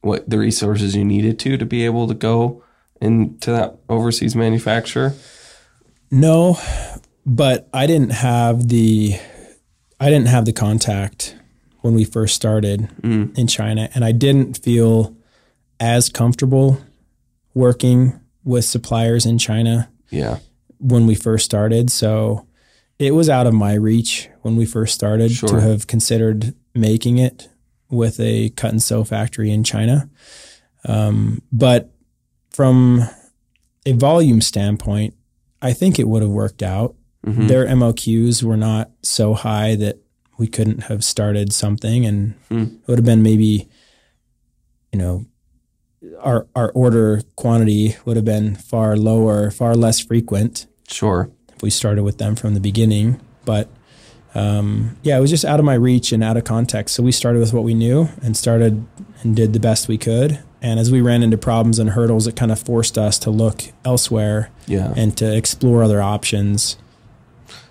[0.00, 2.62] what the resources you needed to to be able to go
[3.00, 5.14] into that overseas manufacturer?
[6.10, 6.58] No,
[7.26, 9.18] but I didn't have the
[9.98, 11.36] I didn't have the contact
[11.80, 13.36] when we first started mm.
[13.36, 15.16] in China, and I didn't feel
[15.80, 16.80] as comfortable
[17.54, 20.38] working with suppliers in China Yeah.
[20.82, 21.90] When we first started.
[21.90, 22.46] So
[22.98, 25.48] it was out of my reach when we first started Sure.
[25.48, 27.48] to have considered making it
[27.90, 30.08] with a cut and sew factory in China.
[30.84, 31.92] Um, but
[32.50, 33.02] from
[33.86, 35.14] a volume standpoint,
[35.60, 36.94] I think it would have worked out.
[37.26, 37.48] Mhm.
[37.48, 39.98] Their MOQs were not so high that
[40.38, 42.62] we couldn't have started something, and Hmm.
[42.62, 43.68] it would have been maybe,
[44.92, 45.26] you know,
[46.20, 51.30] our our order quantity would have been far lower, far less frequent Sure.
[51.54, 53.20] if we started with them from the beginning.
[53.44, 53.68] But
[54.34, 56.94] um, yeah, it was just out of my reach and out of context.
[56.94, 58.84] So we started with what we knew and started
[59.22, 60.38] and did the best we could.
[60.62, 63.62] And as we ran into problems and hurdles, it kind of forced us to look
[63.84, 64.94] elsewhere Yeah.
[64.96, 66.76] and to explore other options.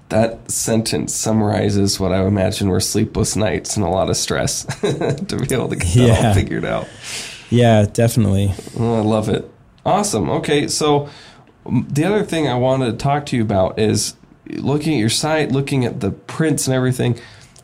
[0.10, 5.46] that sentence summarizes what I imagine were sleepless nights and a lot of stress to
[5.48, 6.86] be able to get that all figured out.
[7.50, 8.54] Yeah, definitely.
[8.78, 9.50] Oh, I love it.
[9.86, 10.30] Awesome.
[10.30, 11.10] Okay, so
[11.72, 14.16] the other thing I wanted to talk to you about is
[14.48, 17.20] looking at your site, looking at the prints and everything.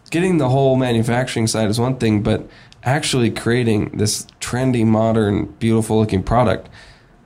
[0.10, 2.48] Getting the whole manufacturing side is one thing, but
[2.84, 6.70] actually creating this trendy, modern, beautiful looking product.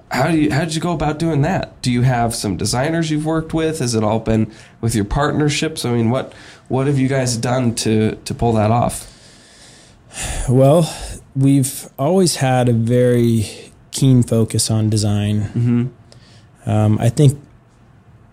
[0.09, 1.81] How do you how did you go about doing that?
[1.81, 3.79] Do you have some designers you've worked with?
[3.79, 5.85] Has it all been with your partnerships?
[5.85, 6.33] I mean, what
[6.67, 9.07] what have you guys done to to pull that off?
[10.49, 10.93] Well,
[11.33, 15.41] we've always had a very keen focus on design.
[15.41, 15.87] Mm-hmm.
[16.65, 17.39] Um, I think,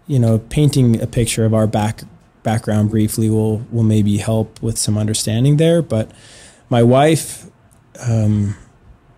[0.06, 2.02] you know, painting a picture of our back
[2.42, 5.82] background briefly will will maybe help with some understanding there.
[5.82, 6.10] But
[6.70, 7.46] my wife,
[8.06, 8.56] um,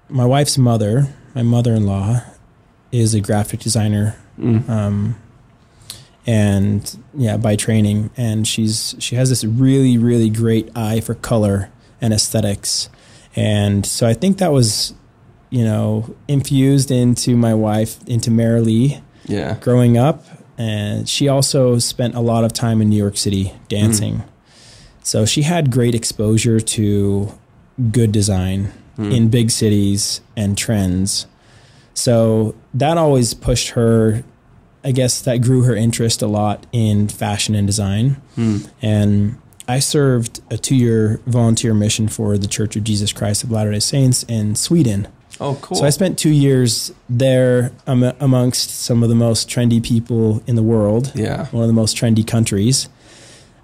[0.09, 2.23] my wife's mother, my mother-in-law,
[2.92, 4.68] is a graphic designer, Mm.
[4.68, 5.16] um,
[6.27, 11.70] and yeah, by training, and she's she has this really really great eye for color
[12.01, 12.88] and aesthetics,
[13.37, 14.94] and so I think that was,
[15.50, 19.56] you know, infused into my wife, into Mara Lee Yeah.
[19.60, 20.24] growing up,
[20.56, 24.16] and she also spent a lot of time in New York City dancing.
[24.16, 24.24] Mm.
[25.02, 27.32] So she had great exposure to
[27.90, 29.14] good design mm.
[29.14, 31.26] in big cities and trends.
[31.94, 34.22] So that always pushed her,
[34.84, 38.20] I guess that grew her interest a lot in fashion and design.
[38.36, 38.70] Mm.
[38.82, 43.50] And I served a two year volunteer mission for the Church of Jesus Christ of
[43.50, 45.08] Latter day Saints in Sweden.
[45.40, 45.79] Oh, cool.
[45.79, 50.55] So I spent two years there um, amongst some of the most trendy people in
[50.55, 51.46] the world, yeah.
[51.46, 52.88] one of the most trendy countries,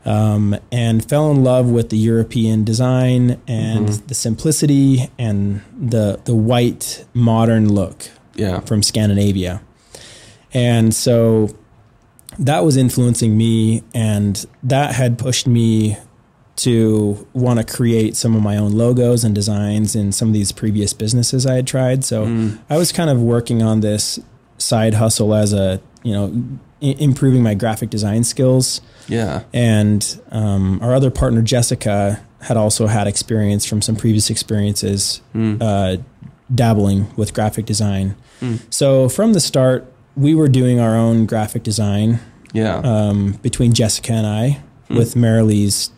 [0.06, 6.34] um, and fell in love with the European design and the simplicity and the the
[6.34, 8.60] white modern look Yeah.
[8.60, 9.60] from Scandinavia.
[10.54, 11.50] And so
[12.38, 15.96] that was influencing me, and that had pushed me
[16.56, 20.52] to want to create some of my own logos and designs in some of these
[20.52, 22.04] previous businesses I had tried.
[22.04, 24.18] So I was kind of working on this
[24.58, 26.32] side hustle as a, you know,
[26.80, 28.80] improving my graphic design skills.
[29.08, 29.42] Yeah.
[29.52, 35.96] And um, our other partner, Jessica, had also had experience from some previous experiences uh,
[36.54, 38.16] dabbling with graphic design.
[38.70, 42.20] So from the start, we were doing our own graphic design
[42.52, 42.76] Yeah.
[42.78, 45.90] um, between Jessica and I, with Marilee's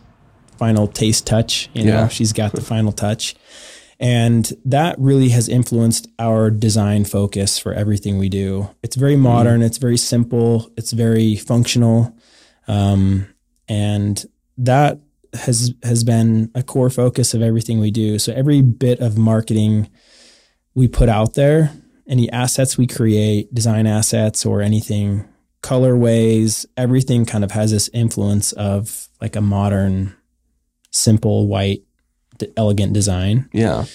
[0.59, 1.69] final taste touch.
[1.73, 2.07] You know, Yeah.
[2.09, 3.35] she's got the final touch.
[4.01, 8.69] And that really has influenced our design focus for everything we do.
[8.81, 12.15] It's very modern, it's very simple, it's very functional.
[12.67, 13.27] Um,
[13.67, 14.25] and
[14.57, 14.99] that
[15.33, 18.17] has has been a core focus of everything we do.
[18.19, 19.89] So every bit of marketing
[20.75, 21.71] we put out there,
[22.07, 25.27] any assets we create, design assets or anything,
[25.61, 30.15] colorways, everything kind of has this influence of like a modern,
[30.91, 31.83] simple, white,
[32.37, 33.49] d- elegant design.
[33.53, 33.85] yeah.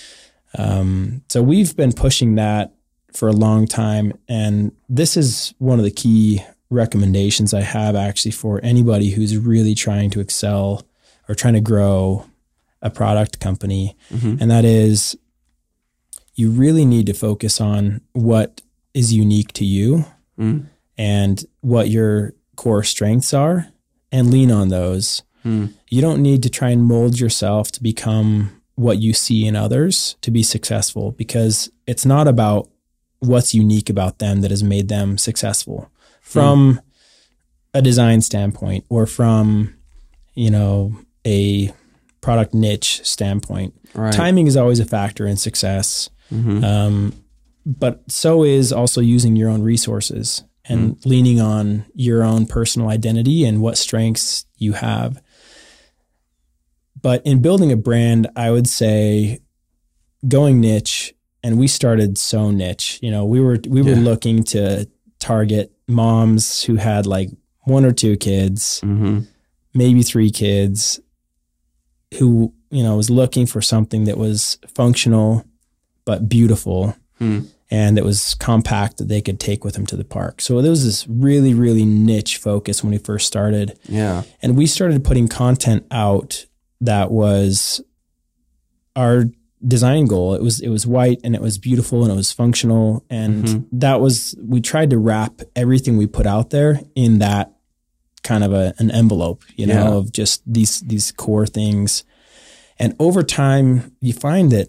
[0.57, 2.73] Um, so we've been pushing that
[3.13, 8.31] for a long time, and this is one of the key recommendations I have actually
[8.33, 10.87] for anybody who's really trying to excel
[11.29, 12.27] or trying to grow
[12.83, 15.17] a product company, and that is
[16.37, 18.61] you really need to focus on what
[18.93, 20.05] is unique to you
[20.39, 20.67] Mm.
[20.99, 23.69] and what your core strengths are
[24.11, 25.23] and lean on those.
[25.45, 25.75] Mm.
[25.91, 30.17] You don't need to try and mold yourself to become what you see in others
[30.23, 32.69] to be successful because it's not about
[33.21, 36.81] what's unique about them that has made them successful from
[37.73, 39.75] a design standpoint or from,
[40.35, 41.73] you know, a
[42.21, 43.75] product niche standpoint.
[43.95, 44.13] Right.
[44.13, 46.11] Timing is always a factor in success.
[46.33, 46.65] Mhm.
[46.65, 47.13] Um,
[47.67, 53.45] but so is also using your own resources and leaning on your own personal identity
[53.45, 55.21] and what strengths you have.
[57.05, 59.41] But in building a brand, I would say
[60.27, 62.99] going niche, and we started so niche.
[63.03, 64.01] You know, we were we were Yeah.
[64.11, 64.89] looking to
[65.21, 67.31] target moms who had like
[67.67, 69.21] one or two kids, Mm-hmm.
[69.75, 70.99] maybe three kids,
[72.19, 75.45] who you know was looking for something that was functional
[76.05, 77.41] but beautiful Hmm.
[77.71, 80.41] and that was compact that they could take with them to the park.
[80.41, 83.79] So there was this really, really niche focus when we first started.
[83.89, 84.23] Yeah.
[84.43, 86.47] And we started putting content out
[86.81, 87.81] that was
[88.97, 89.25] our
[89.67, 90.35] design goal.
[90.35, 93.05] It was it was white and it was beautiful and it was functional.
[93.09, 93.65] And Mhm.
[93.73, 97.53] that was we tried to wrap everything we put out there in that
[98.23, 99.95] kind of a an envelope, you know, Yeah.
[99.95, 102.05] of just these these core things.
[102.79, 104.69] And over time you find that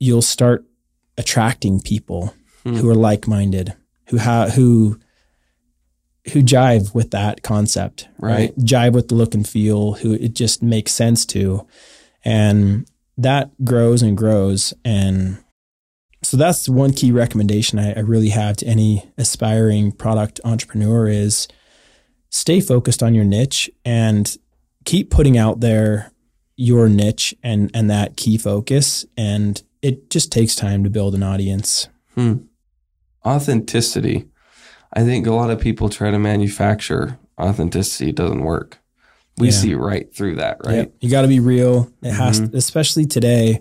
[0.00, 0.64] you'll start
[1.16, 2.34] attracting people
[2.64, 2.74] Hmm.
[2.76, 3.74] who are like-minded,
[4.08, 4.98] who have who
[6.32, 8.56] who jive with that concept, Right.
[8.58, 11.66] Jive with the look and feel, who it just makes sense to.
[12.24, 14.72] And that grows and grows.
[14.84, 15.42] And
[16.22, 21.48] so that's one key recommendation I, I really have to any aspiring product entrepreneur is
[22.30, 24.36] stay focused on your niche and
[24.84, 26.12] keep putting out there
[26.56, 31.22] your niche and and that key focus and it just takes time to build an
[31.22, 31.88] audience.
[32.14, 32.34] Hmm.
[33.26, 34.28] Authenticity.
[34.92, 38.10] I think a lot of people try to manufacture authenticity.
[38.10, 38.78] It doesn't work.
[39.38, 39.52] We Yeah.
[39.54, 40.76] see right through that, right?
[40.76, 40.92] Yep.
[41.00, 41.90] You got to be real.
[42.02, 42.54] It has, Mhm.
[42.54, 43.60] especially today.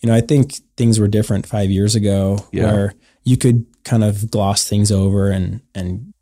[0.00, 2.64] You know, I think things were different five years ago, Yeah.
[2.72, 6.12] where you could kind of gloss things over and and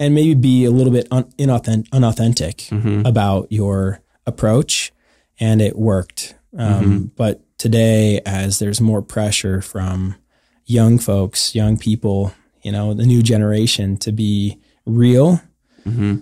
[0.00, 4.92] and maybe be a little bit un, inauthentic, unauthentic hmm about your approach,
[5.40, 6.36] and it worked.
[6.56, 7.10] Um, Mhm.
[7.16, 10.14] But today, as there's more pressure from
[10.66, 15.40] young folks, young people, you know, the new generation to be real,
[15.84, 16.16] hmm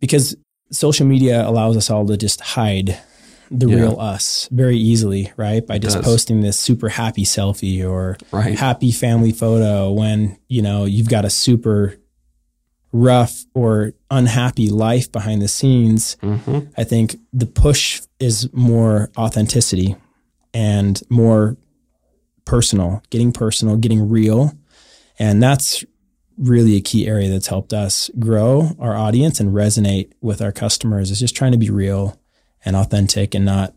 [0.00, 0.36] because
[0.72, 2.98] social media allows us all to just hide
[3.52, 3.76] the Yeah.
[3.76, 5.64] real us very easily, right?
[5.64, 8.58] By just posting this super happy selfie or Right.
[8.58, 11.96] happy family photo when, you know, you've got a super
[12.92, 16.16] rough or unhappy life behind the scenes.
[16.20, 19.94] hmm I think the push is more authenticity
[20.54, 21.56] and more
[22.44, 24.52] personal, getting personal, getting real.
[25.18, 25.84] And that's
[26.38, 31.10] really a key area that's helped us grow our audience and resonate with our customers
[31.10, 32.18] is just trying to be real
[32.64, 33.74] and authentic and not,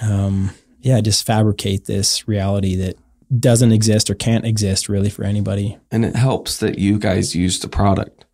[0.00, 0.50] um,
[0.80, 2.96] yeah, just fabricate this reality that
[3.38, 5.76] doesn't exist or can't exist really for anybody.
[5.90, 8.24] And it helps that you guys use the product.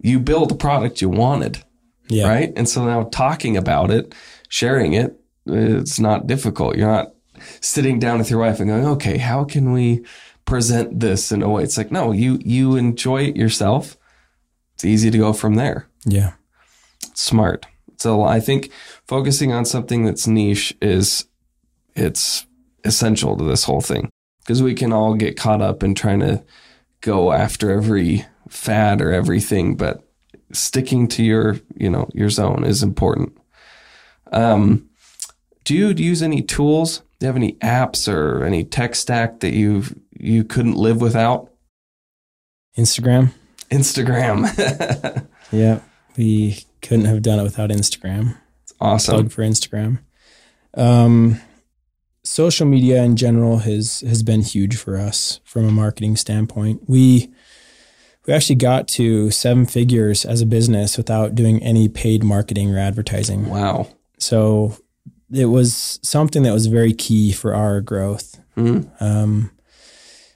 [0.00, 1.62] You built the product you wanted,
[2.08, 2.28] Yeah.
[2.28, 2.52] right?
[2.56, 4.14] And so now talking about it,
[4.48, 5.14] sharing it,
[5.46, 6.76] it's not difficult.
[6.76, 7.12] You're not
[7.60, 10.04] sitting down with your wife and going, okay, how can we
[10.50, 11.62] present this in a way?
[11.62, 13.96] It's like, no, you, you enjoy it yourself.
[14.74, 15.88] It's easy to go from there.
[16.04, 16.32] Yeah.
[17.14, 17.66] smart.
[17.98, 18.70] So I think
[19.06, 21.26] focusing on something that's niche is
[21.94, 22.46] it's
[22.84, 24.10] essential to this whole thing
[24.40, 26.42] because we can all get caught up in trying to
[27.00, 30.02] go after every fad or everything, but
[30.52, 33.36] sticking to your, you know, your zone is important.
[34.32, 34.89] Um,
[35.70, 36.98] do you use any tools?
[36.98, 39.84] Do you have any apps or any tech stack that you
[40.18, 41.52] you couldn't live without?
[42.76, 43.32] Instagram.
[43.70, 45.26] Instagram.
[45.52, 45.80] Yeah.
[46.16, 48.36] We couldn't have done it without Instagram.
[48.62, 49.14] It's awesome.
[49.14, 49.98] plug for Instagram.
[50.74, 51.40] Um,
[52.22, 56.82] social media in general has has been huge for us from a marketing standpoint.
[56.86, 57.32] We
[58.26, 62.78] we actually got to seven figures as a business without doing any paid marketing or
[62.78, 63.48] advertising.
[63.48, 63.88] Wow.
[64.18, 64.76] So
[65.32, 68.40] it was something that was very key for our growth.
[68.54, 68.82] Hmm.
[69.00, 69.50] Um,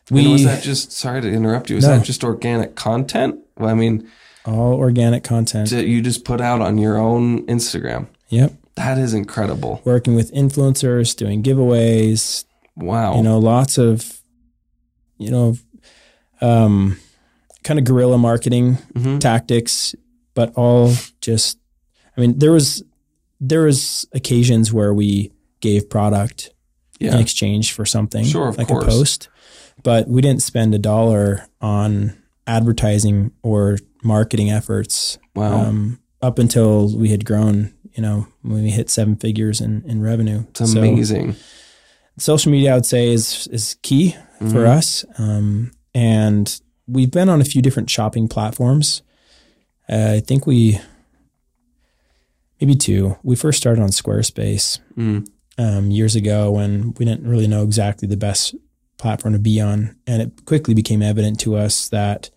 [0.09, 1.77] and we was that just sorry to interrupt you?
[1.77, 1.97] Was No.
[1.99, 3.37] that just organic content?
[3.59, 4.09] Well, I mean,
[4.45, 5.71] all organic content.
[5.71, 8.07] that you just put out on your own Instagram.
[8.29, 8.53] Yep.
[8.77, 9.81] That is incredible.
[9.85, 12.45] Working with influencers, doing giveaways,
[12.77, 13.17] Wow.
[13.17, 14.21] you know lots of
[15.17, 15.57] you know
[16.41, 16.99] um
[17.63, 19.21] kind of guerrilla marketing Mhm.
[19.21, 19.95] tactics
[20.35, 21.57] but all just
[22.17, 22.83] i mean there was
[23.49, 25.31] there was occasions where we
[25.61, 26.51] gave product
[27.01, 28.85] in exchange for something Sure, like course.
[28.85, 29.29] a post
[29.83, 32.17] but we didn't spend a dollar on
[32.47, 35.61] advertising or marketing efforts Wow.
[35.69, 40.01] um, up until we had grown you know when we hit seven figures in, in
[40.03, 41.35] revenue it's So- amazing.
[42.19, 44.77] social media I would say is is key for Mhm.
[44.79, 45.05] us.
[45.19, 49.03] Um, and we've been on a few different shopping platforms.
[49.89, 50.79] Uh, I think we
[52.61, 53.17] maybe two.
[53.23, 55.27] We first started on Squarespace Mm.
[55.59, 58.55] um, years ago when we didn't really know exactly the best
[58.97, 62.31] platform to be on, and it quickly became evident to us that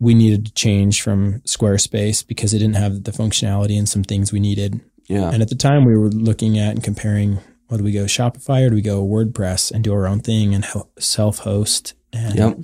[0.00, 4.32] we needed to change from Squarespace because it didn't have the functionality and some things
[4.32, 4.80] we needed.
[5.08, 5.30] Yeah.
[5.30, 8.70] And at the time, we were looking at and comparing whether we go Shopify or
[8.70, 10.66] do we go WordPress and do our own thing and
[10.98, 11.94] self host.
[12.12, 12.58] And, Yep.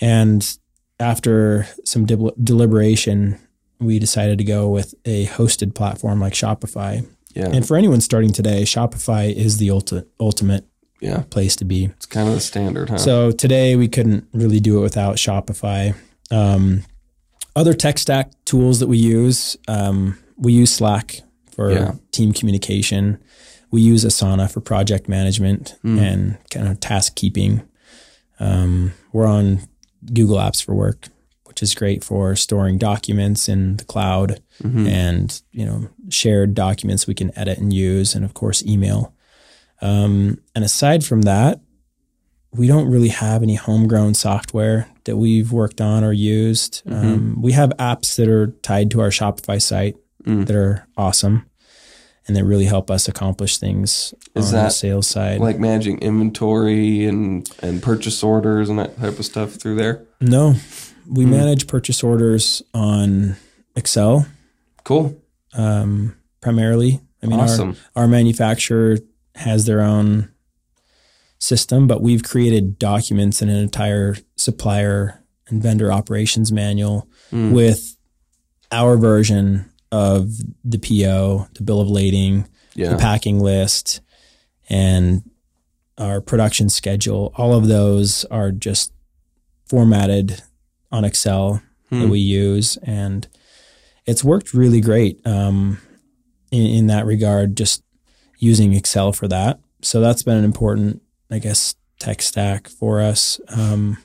[0.00, 0.58] and
[1.00, 3.38] after some dib- deliberation,
[3.80, 7.06] we decided to go with a hosted platform like Shopify.
[7.34, 7.48] Yeah.
[7.48, 10.66] And for anyone starting today, Shopify is the ulti- ultimate
[11.00, 11.22] yeah.
[11.30, 11.86] place to be.
[11.86, 12.98] It's kind of the standard, huh?
[12.98, 15.94] So today we couldn't really do it without Shopify.
[16.30, 16.84] Um,
[17.56, 21.20] other tech stack tools that we use, um, we use Slack
[21.52, 21.94] for Yeah.
[22.12, 23.18] team communication.
[23.70, 27.62] We use Asana for project management and kind of task keeping.
[28.40, 29.60] Um, we're on
[30.12, 31.08] Google Apps for Work,
[31.60, 37.14] which is great for storing documents in the cloud and you know shared documents we
[37.14, 39.14] can edit and use, and of course email.
[39.82, 41.60] Um, and aside from that,
[42.52, 46.82] we don't really have any homegrown software that we've worked on or used.
[46.86, 49.96] Um, we have apps that are tied to our Shopify site
[50.26, 50.46] Mm.
[50.46, 51.46] that are awesome
[52.28, 55.40] and that really help us accomplish things Is on the sales side.
[55.40, 60.02] like managing inventory and and purchase orders and that type of stuff through there.
[60.20, 60.56] no,
[61.10, 61.30] we Mm.
[61.30, 63.36] manage purchase orders on
[63.76, 64.26] Excel
[64.84, 65.16] Cool.
[65.54, 67.00] um, primarily.
[67.22, 67.76] I mean, awesome.
[67.96, 68.98] our, our manufacturer
[69.34, 70.28] has their own
[71.38, 77.52] system, but we've created documents and an entire supplier and vendor operations manual Mm.
[77.52, 77.96] with
[78.72, 80.30] our version of
[80.64, 82.90] the PO, the bill of lading, yeah.
[82.90, 84.00] the packing list,
[84.68, 85.22] and
[85.98, 87.32] our production schedule.
[87.36, 88.92] All of those are just
[89.66, 90.42] formatted
[90.92, 92.10] on Excel that Hmm.
[92.10, 93.26] we use, and
[94.06, 95.78] it's worked really great um,
[96.52, 97.56] in, in that regard.
[97.56, 97.82] Just
[98.38, 103.40] using Excel for that, so that's been an important, I guess, tech stack for us.
[103.48, 103.98] Um,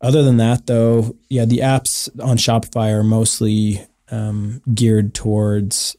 [0.00, 5.96] other than that, though, yeah, the apps on Shopify are mostly um, geared towards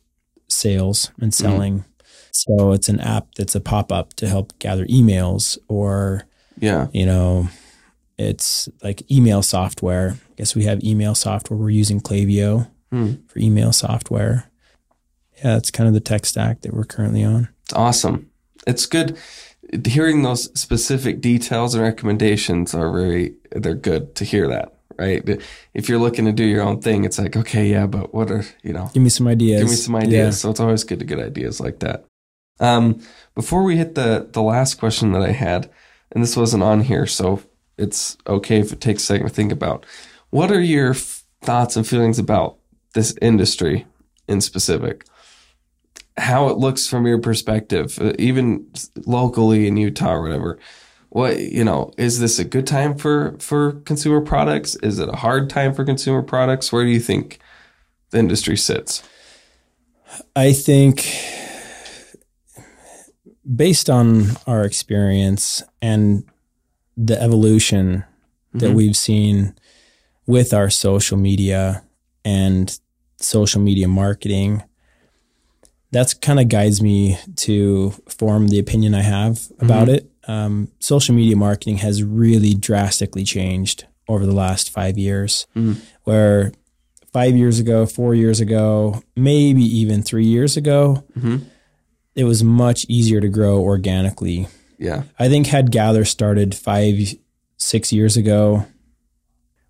[0.47, 1.85] sales and selling.
[2.31, 6.23] So it's an app that's a pop up to help gather emails, or
[6.59, 6.87] yeah.
[6.93, 7.49] you know,
[8.17, 10.17] it's like email software.
[10.29, 11.57] I guess we have email software.
[11.57, 13.13] We're using Klaviyo Hmm.
[13.27, 14.49] for email software.
[15.37, 17.49] Yeah, that's kind of the tech stack that we're currently on.
[17.63, 18.29] It's awesome.
[18.67, 19.17] It's good
[19.85, 25.27] hearing those specific details and recommendations are very they're good to hear that, right?
[25.73, 28.45] If you're looking to do your own thing, it's like, okay, yeah, but what are,
[28.63, 29.61] you know, Give me some ideas.
[29.61, 30.39] give me some ideas.
[30.39, 32.05] So it's always good to get ideas like that.
[32.59, 33.01] Um,
[33.33, 35.69] before we hit the the last question that I had,
[36.11, 37.41] and this wasn't on here, so
[37.77, 39.85] it's okay if it takes a second to think about.
[40.29, 42.57] What are your thoughts and feelings about
[42.93, 43.85] this industry
[44.27, 45.05] in specific?
[46.17, 48.71] How it looks from your perspective, uh, even
[49.05, 50.59] locally in Utah or whatever.
[51.09, 54.75] What you know, is this a good time for for consumer products?
[54.77, 56.71] Is it a hard time for consumer products?
[56.71, 57.39] Where do you think
[58.09, 59.03] the industry sits?
[60.35, 61.05] I think
[63.45, 66.23] based on our experience and
[66.97, 68.03] the evolution
[68.53, 68.75] that Mhm.
[68.75, 69.53] we've seen
[70.27, 71.83] with our social media
[72.23, 72.79] and
[73.19, 74.63] social media marketing,
[75.91, 80.09] that's kind of guides me to form the opinion I have about it.
[80.27, 85.77] Um, social media marketing has really drastically changed over the last five years, Mhm.
[86.03, 86.51] where
[87.13, 91.41] five years ago, four years ago, maybe even three years ago, Mhm.
[92.15, 94.47] it was much easier to grow organically.
[94.77, 95.03] Yeah.
[95.19, 97.15] I think had Gathre started five,
[97.57, 98.65] six years ago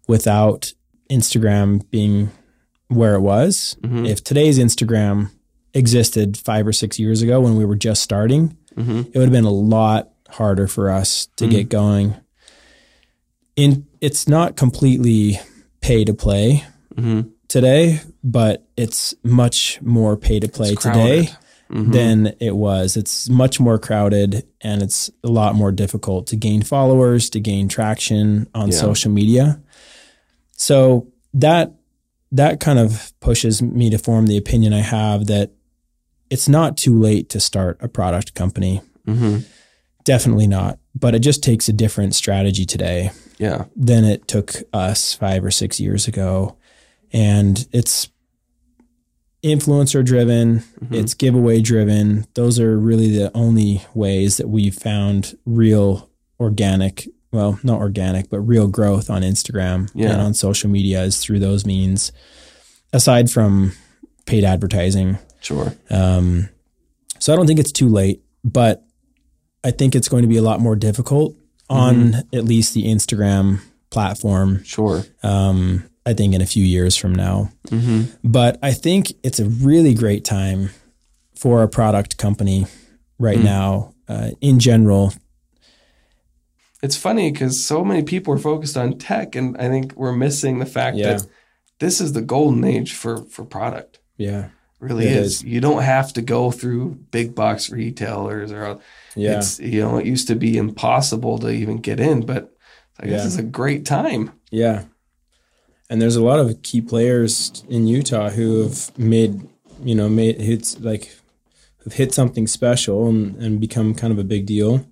[0.07, 0.73] without
[1.11, 2.31] Instagram being
[2.87, 4.07] where it was, Mhm.
[4.07, 5.29] if today's Instagram
[5.73, 9.31] existed five or six years ago when we were just starting, hmm it would have
[9.31, 11.51] been a lot harder for us to Mhm.
[11.51, 12.13] get going.
[13.55, 15.39] In it's not completely
[15.81, 16.63] pay to play
[16.97, 21.29] hmm today, but it's much more pay to play today
[21.75, 21.91] Mhm.
[21.91, 22.95] than it was.
[22.95, 27.67] It's much more crowded and it's a lot more difficult to gain followers, to gain
[27.67, 28.77] traction on Yeah.
[28.77, 29.59] social media.
[30.57, 31.73] So that
[32.31, 35.51] that kind of pushes me to form the opinion I have that
[36.29, 38.81] it's not too late to start a product company.
[39.05, 39.39] hmm
[40.03, 40.77] Definitely not.
[40.93, 43.65] But it just takes a different strategy today Yeah.
[43.75, 46.55] than it took us five or six years ago.
[47.11, 48.09] And it's
[49.45, 50.93] influencer driven, Mhm.
[50.95, 52.25] it's giveaway driven.
[52.33, 58.39] Those are really the only ways that we've found real organic, well, not organic, but
[58.41, 60.11] real growth on Instagram Yeah.
[60.13, 62.11] and on social media is through those means,
[62.91, 63.73] aside from
[64.25, 65.17] paid advertising.
[65.41, 65.75] Sure.
[65.89, 66.49] Um,
[67.19, 68.83] so I don't think it's too late, but
[69.63, 71.35] I think it's going to be a lot more difficult
[71.69, 74.63] on at least the Instagram platform.
[74.63, 75.05] Sure.
[75.23, 77.49] Um, I think in a few years from now.
[77.69, 80.69] hmm But I think it's a really great time
[81.35, 82.67] for a product company
[83.19, 83.43] right Mm.
[83.43, 85.13] now, uh, in general,
[86.83, 90.59] It's funny because so many people are focused on tech, and I think we're missing
[90.59, 91.13] the fact Yeah.
[91.13, 91.27] that
[91.79, 93.99] this is the golden age for for product.
[94.17, 94.49] yeah,
[94.79, 95.27] really It is.
[95.37, 95.43] is.
[95.43, 98.77] You don't have to go through big box retailers or
[99.15, 102.53] yeah, it's you know it used to be impossible to even get in, but
[102.99, 103.25] I guess Yeah.
[103.27, 104.31] it's a great time.
[104.51, 104.83] yeah.
[105.89, 109.41] And there's a lot of key players in Utah who have made,
[109.83, 111.15] you know, made hits like
[111.79, 114.85] who've hit something special and, and become kind of a big deal.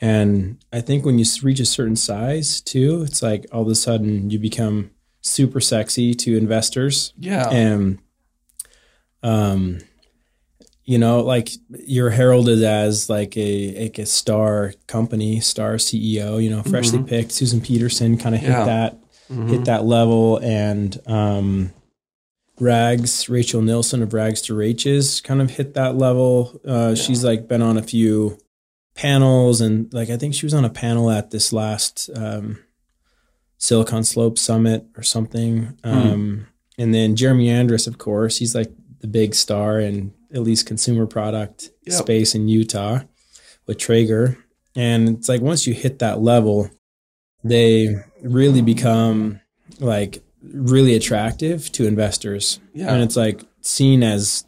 [0.00, 3.74] And I think when you reach a certain size too, it's like all of a
[3.74, 4.90] sudden you become
[5.20, 7.12] super sexy to investors.
[7.18, 7.98] Yeah, and
[9.22, 9.78] um
[10.84, 16.48] you know like you're heralded as like a like a star company star ceo you
[16.48, 18.64] know freshly picked susan petersen kind of hit Yeah.
[18.64, 18.98] that
[19.30, 19.48] Mhm.
[19.50, 21.70] hit that level and um
[22.60, 26.60] rags rachel nilsson of rags to raches kind of hit that level.
[26.66, 28.38] Uh she's like been on a few
[28.94, 32.58] panels and like i think she was on a panel at this last um
[33.58, 35.76] silicon slope summit or something.
[35.84, 36.46] Um
[36.78, 38.70] and then jeremy andrus of course he's like
[39.00, 41.94] the big star in at least consumer product Yep.
[42.02, 43.00] space in utah
[43.66, 44.36] with traeger.
[44.76, 46.70] And it's like once you hit that level
[47.44, 49.40] they really become
[49.80, 54.44] like really attractive to investors yeah, and it's like seen as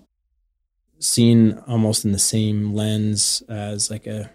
[0.99, 4.31] seen almost in the same lens as like a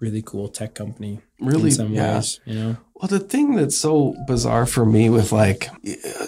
[0.00, 1.64] really cool tech company really.
[1.64, 2.14] in some Yeah.
[2.16, 5.68] ways you know Well, the thing that's so bizarre for me with like,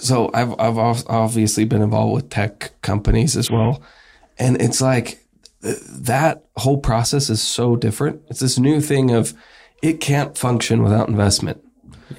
[0.00, 3.82] so I've I've obviously been involved with tech companies as well,
[4.38, 5.18] and it's like
[5.62, 8.22] that whole process is so different.
[8.28, 9.34] It's this new thing of
[9.82, 11.62] it can't function without investment.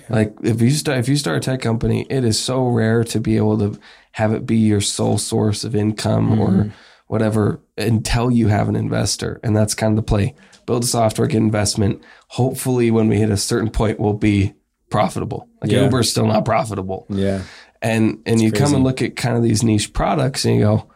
[0.10, 3.20] Like if you start if you start a tech company, it is so rare to
[3.20, 3.80] be able to
[4.14, 6.70] have it be your sole source of income or mm-hmm.
[7.08, 10.36] whatever until you have an investor, and that's kind of the play.
[10.66, 12.04] Build a software, get investment.
[12.30, 14.54] Hopefully, when we hit a certain point, we'll be
[14.90, 15.48] profitable.
[15.62, 15.84] Like Yeah.
[15.84, 17.42] Uber's still not profitable, yeah
[17.82, 20.92] and and you come and look at kind of these niche products, and you go,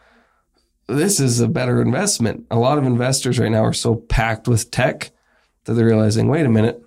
[0.88, 4.70] "This is a better investment." A lot of investors right now are so packed with
[4.70, 5.10] tech
[5.66, 6.82] that they're realizing, "Wait a minute,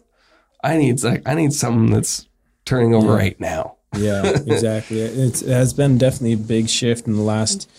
[0.63, 2.27] I need like I need something that's
[2.65, 4.99] turning over right now." yeah exactly.
[4.99, 7.69] It's, it has been definitely a big shift in the last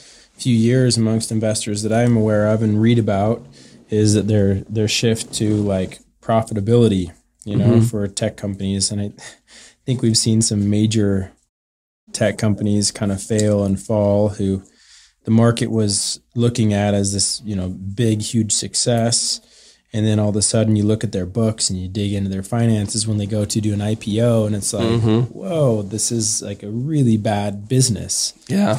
[0.40, 3.44] few years amongst investors that i'm aware of and read about
[3.90, 7.12] is that their their shift to like profitability
[7.44, 7.84] you know mm-hmm.
[7.84, 8.90] for tech companies.
[8.90, 9.12] And i
[9.84, 11.32] think we've seen some major
[12.12, 14.62] tech companies kind of fail and fall who
[15.24, 19.40] the market was looking at as this you know big huge success
[19.92, 22.30] and then all of a sudden you look at their books and you dig into
[22.30, 26.42] their finances when they go to do an IPO and it's like whoa this is
[26.42, 28.34] like a really bad business.
[28.48, 28.78] Yeah,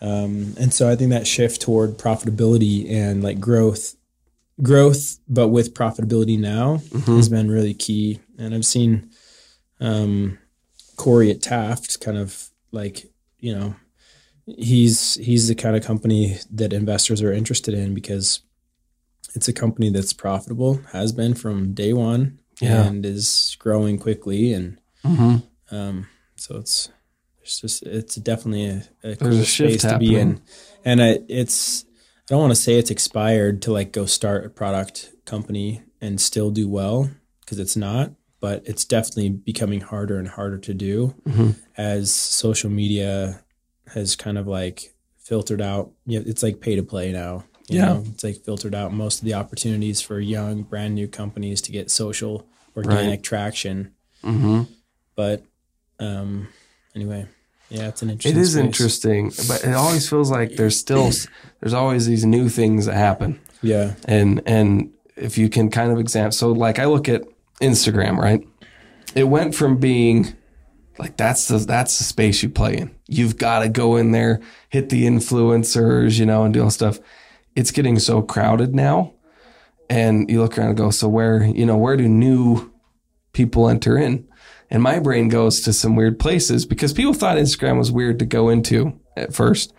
[0.00, 3.96] um, and so I think that shift toward profitability and like growth
[4.62, 8.20] growth but with profitability now has been really key.
[8.38, 9.10] And I've seen
[9.80, 10.38] um,
[10.96, 13.06] Corey at Taft kind of like
[13.38, 13.74] you know
[14.46, 18.40] he's he's the kind of company that investors are interested in because
[19.34, 22.84] it's a company that's profitable has been from day one Yeah.
[22.86, 25.36] and is growing quickly and hmm
[25.70, 26.06] um,
[26.36, 26.90] so it's
[27.42, 30.40] it's just it's definitely a, a cool a shift space to be in,
[30.84, 34.50] and I, it's I don't want to say it's expired to like go start a
[34.50, 37.10] product company and still do well
[37.40, 42.70] because it's not, but it's definitely becoming harder and harder to do hmm as social
[42.70, 43.42] media
[43.92, 45.90] has kind of like filtered out.
[46.06, 47.44] You know, it's like pay to play now.
[47.68, 47.84] You Yeah.
[47.86, 48.04] know?
[48.12, 51.90] it's like filtered out most of the opportunities for young, brand new companies to get
[51.90, 52.46] social
[52.76, 53.22] organic Right.
[53.22, 53.92] traction
[54.22, 54.62] hmm
[55.16, 55.44] but
[56.00, 56.48] um
[56.96, 57.26] anyway
[57.68, 58.64] yeah it's an interesting It is space.
[58.64, 61.10] interesting, but it always feels like there's still
[61.60, 63.38] there's always these new things that happen.
[63.62, 67.22] yeah and and if you can kind of examine so like i look at
[67.60, 68.42] instagram right
[69.14, 70.34] it went from being
[70.98, 74.40] like that's the that's the space you play in you've got to go in there
[74.70, 76.98] hit the influencers you know and do all stuff
[77.56, 79.12] it's getting so crowded now
[79.88, 82.70] and you look around and go so where you know where do new
[83.32, 84.26] people enter in
[84.70, 88.24] and my brain goes to some weird places because people thought instagram was weird to
[88.24, 89.72] go into at first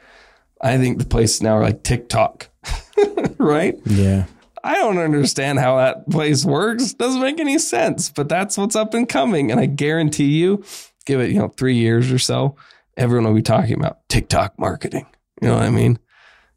[0.61, 2.49] i think the places now are like tiktok
[3.37, 4.25] right yeah
[4.65, 6.93] I don't understand how that place works.
[6.93, 9.51] Doesn't make any sense, but that's what's up and coming.
[9.51, 10.63] And I guarantee you,
[11.05, 12.55] give it, you know, three years or so,
[12.97, 15.05] everyone will be talking about TikTok marketing.
[15.39, 15.99] You know what I mean?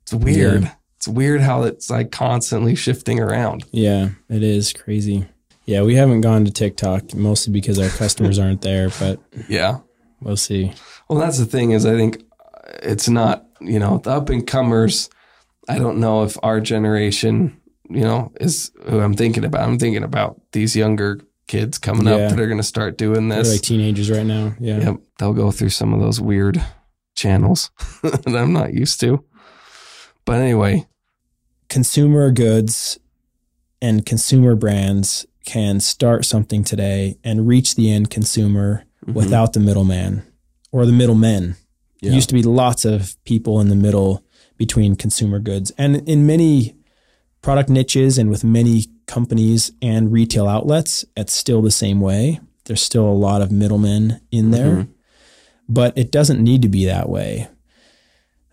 [0.03, 0.63] It's weird.
[0.63, 0.75] Yeah.
[0.99, 3.65] It's weird how it's like constantly shifting around.
[3.73, 5.27] yeah it is crazy
[5.65, 9.79] yeah we haven't gone to tiktok mostly because our customers aren't there but Yeah.
[10.21, 10.73] we'll see
[11.09, 14.45] Well, that's the thing is I think uh, it's not, you know, the up and
[14.47, 15.09] comers
[15.69, 19.69] I don't know if our generation, you know, is who I'm thinking about.
[19.69, 22.15] I'm thinking about these younger kids coming Yeah.
[22.15, 23.53] up that are going to start doing They're this.
[23.53, 24.55] like teenagers right now.
[24.59, 24.79] Yeah.
[24.81, 26.61] Yep, they'll go through some of those weird
[27.15, 27.71] channels
[28.03, 29.23] that I'm not used to.
[30.29, 30.87] But anyway,
[31.71, 32.99] consumer goods
[33.81, 39.61] and consumer brands can start something today and reach the end consumer mhm, without the
[39.61, 40.23] middleman
[40.71, 41.57] or the middlemen.
[42.03, 44.23] yeah, There used to be lots of people in the middle
[44.59, 46.75] between consumer goods and in many
[47.41, 52.39] product niches and with many companies and retail outlets, it's still the same way.
[52.67, 54.89] There's still a lot of middlemen in there, Mhm.
[55.71, 57.49] but it doesn't need to be that way.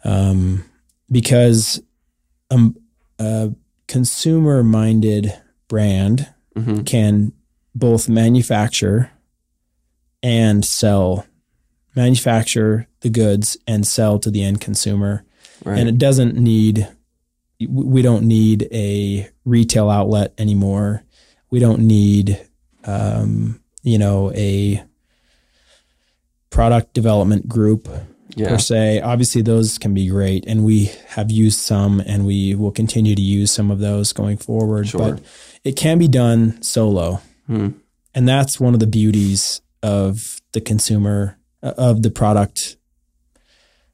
[0.06, 0.64] Um,
[1.12, 1.82] because
[2.52, 2.76] um,
[3.20, 3.52] a
[3.88, 5.34] consumer minded
[5.68, 7.32] brand mhm, can
[7.74, 9.12] both manufacture
[10.24, 11.26] and sell,
[11.96, 15.24] manufacture the goods and sell to the end consumer.
[15.64, 16.88] right, And it doesn't need,
[17.70, 21.04] we don't need a retail outlet anymore.
[21.52, 22.44] We don't need,
[22.86, 24.84] um, you know, a
[26.50, 27.88] product development group
[28.36, 29.02] yeah, per se.
[29.02, 33.22] Obviously, those can be great, and we have used some, and we will continue to
[33.22, 34.88] use some of those going forward.
[34.90, 35.00] Sure.
[35.16, 35.24] But
[35.64, 37.70] it can be done solo, Hmm.
[38.14, 42.78] and that's one of the beauties of the consumer uh, of the product,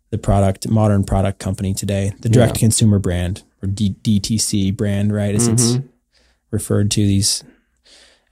[0.09, 5.13] the product modern product company today, the direct to consumer brand or D- DTC brand,
[5.13, 5.33] right?
[5.35, 5.83] As it's Mhm.
[6.51, 7.43] referred to these,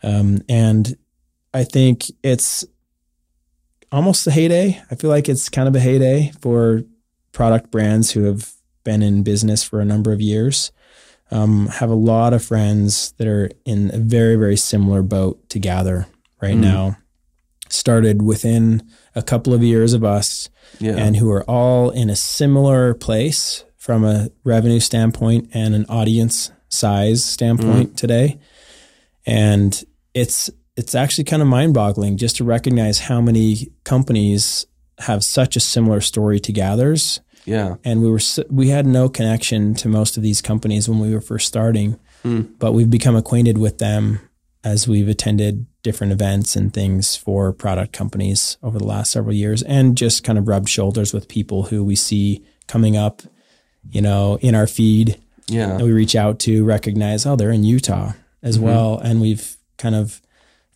[0.03, 0.97] um, and
[1.53, 2.65] I think it's
[3.91, 4.81] almost a heyday.
[4.91, 6.83] I feel like it's kind of a heyday for
[7.31, 10.71] product brands who have been in business for a number of years.
[11.31, 15.59] Um, have a lot of friends that are in a very, very similar boat to
[15.59, 16.07] Gathre
[16.41, 16.61] right Mm.
[16.61, 16.97] now.
[17.69, 18.81] Started within
[19.15, 23.63] a couple of years of us yeah, and who are all in a similar place
[23.77, 28.39] from a revenue standpoint and an audience size standpoint today.
[29.25, 29.83] And
[30.15, 30.49] it's
[30.79, 34.65] it's actually kind of mind-boggling just to recognize how many companies
[34.99, 37.21] have such a similar story to Gathre's.
[37.45, 38.19] yeah, And we were
[38.49, 42.41] we had no connection to most of these companies when we were first starting, Hmm.
[42.59, 44.19] but we've become acquainted with them
[44.63, 49.63] as we've attended different events and things for product companies over the last several years
[49.63, 53.21] and just kind of rubbed shoulders with people who we see coming up,
[53.89, 55.17] you know, in our feed
[55.47, 58.11] yeah, we reach out to recognize, oh, they're in Utah
[58.43, 58.61] as Mhm.
[58.61, 58.99] well.
[58.99, 60.21] And we've kind of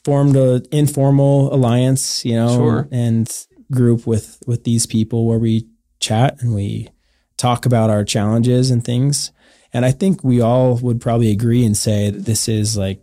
[0.03, 2.87] formed a informal alliance, you know, Sure.
[2.91, 3.29] and
[3.71, 5.67] group with, with these people where we
[5.99, 6.89] chat and we
[7.37, 9.31] talk about our challenges and things.
[9.71, 13.01] And I think we all would probably agree and say that this is like,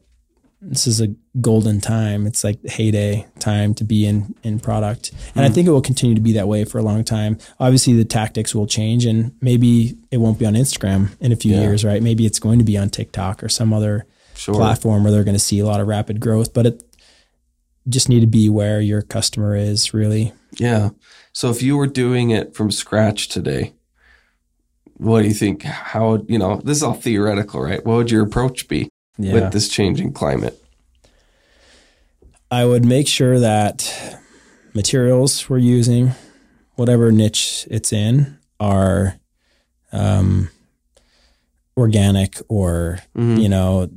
[0.63, 1.09] this is a
[1.41, 2.27] golden time.
[2.27, 5.11] It's like heyday time to be in, in product.
[5.35, 5.55] And I Hmm.
[5.55, 7.39] think it will continue to be that way for a long time.
[7.59, 11.55] Obviously the tactics will change and maybe it won't be on Instagram in a few
[11.55, 11.63] Yeah.
[11.63, 12.03] years, right?
[12.03, 15.35] Maybe it's going to be on TikTok or some other sure, platform where they're going
[15.35, 16.83] to see a lot of rapid growth, but it
[17.89, 20.33] just need to be where your customer is really.
[20.59, 20.91] yeah.
[21.33, 23.73] So if you were doing it from scratch today,
[24.97, 25.63] what do you think?
[25.63, 26.61] How you know?
[26.65, 27.85] This is all theoretical, right?
[27.87, 29.35] What would your approach be Yeah.
[29.35, 30.61] with this changing climate?
[32.51, 34.19] I would make sure that
[34.75, 36.13] materials we're using,
[36.75, 39.15] whatever niche it's in, are
[39.93, 40.51] um,
[41.77, 43.41] organic or Mhm.
[43.43, 43.89] you know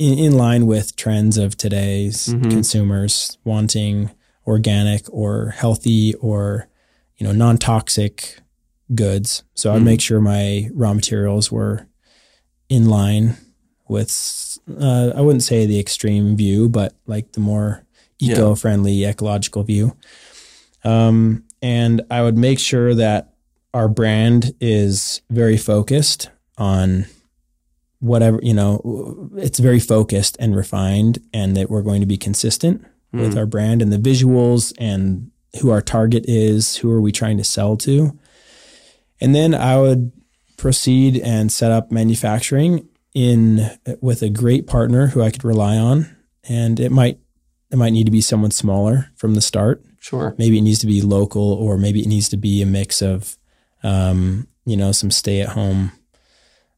[0.00, 2.50] in, in line with trends of today's Mhm.
[2.50, 4.10] consumers wanting
[4.46, 6.66] organic or healthy or
[7.18, 8.38] you know non-toxic
[8.94, 9.42] goods.
[9.54, 9.84] So I'd Mhm.
[9.84, 11.86] make sure my raw materials were
[12.68, 13.36] in line
[13.88, 14.10] with
[14.80, 17.84] uh, I wouldn't say the extreme view, but like the more
[18.20, 19.96] eco-friendly, ecological view.
[20.84, 23.32] Um, and I would make sure that
[23.74, 27.06] our brand is very focused on
[28.00, 29.30] whatever you know.
[29.36, 33.38] It's very focused and refined, and that we're going to be consistent with Mm.
[33.38, 35.30] our brand and the visuals and
[35.60, 38.16] who our target is, who are we trying to sell to.
[39.20, 40.12] And then I would
[40.56, 43.68] proceed and set up manufacturing in
[44.00, 46.14] with a great partner who I could rely on.
[46.48, 47.18] And it might
[47.72, 49.82] it might need to be someone smaller from the start.
[50.00, 50.34] Sure.
[50.38, 53.36] Maybe it needs to be local, or maybe it needs to be a mix of,
[53.82, 55.92] um, you know, some stay at home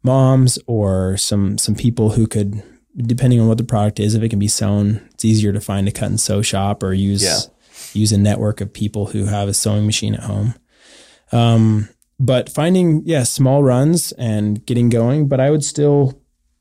[0.03, 2.63] moms or some some people who could,
[2.97, 5.89] depending on what the product is, if it can be sewn, it's easier to find
[5.89, 7.39] a cut and sew shop or use Yeah.
[7.95, 10.55] use a network of people who have a sewing machine at home.
[11.33, 11.89] Um,
[12.21, 16.19] but finding yeah small runs and getting going, but I would still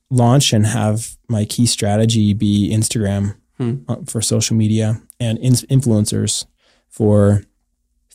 [0.09, 3.75] launch and have my key strategy be Instagram Hmm.
[3.87, 6.45] uh, for social media and in- influencers
[6.89, 7.43] for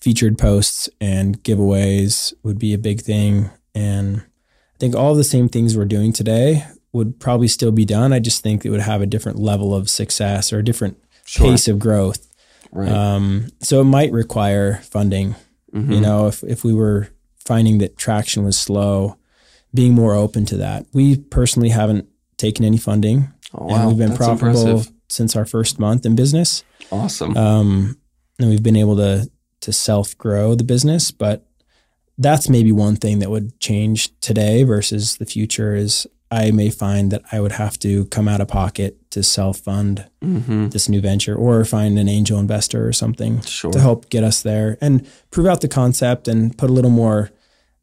[0.00, 3.50] featured posts and giveaways would be a big thing.
[3.74, 4.22] And
[4.76, 8.12] I think all the same things we're doing today would probably still be done.
[8.12, 11.46] I just think it would have a different level of success or a different Sure.
[11.50, 12.28] pace of growth.
[12.72, 12.90] Right.
[12.90, 15.34] Um, so it might require funding.
[15.74, 15.94] Mhm.
[15.94, 17.08] You know, if, if we were
[17.44, 19.16] finding that traction was slow,
[19.74, 20.86] being more open to that.
[20.92, 22.06] We personally haven't
[22.36, 23.88] taken any funding Oh, and wow.
[23.88, 24.92] we've been That's profitable impressive.
[25.08, 26.64] since our first month in business.
[26.92, 27.36] Awesome.
[27.36, 27.98] Um,
[28.38, 29.30] and we've been able to
[29.62, 31.45] to self grow the business, but
[32.18, 37.12] that's maybe one thing that would change today versus the future is I may find
[37.12, 41.00] that I would have to come out of pocket to self fund hmm this new
[41.00, 43.70] venture or find an angel investor or something Sure.
[43.72, 47.30] to help get us there and prove out the concept and put a little more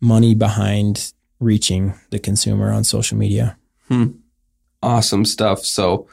[0.02, 3.58] money behind reaching the consumer on social media.
[4.82, 5.60] Awesome stuff.
[5.66, 6.08] So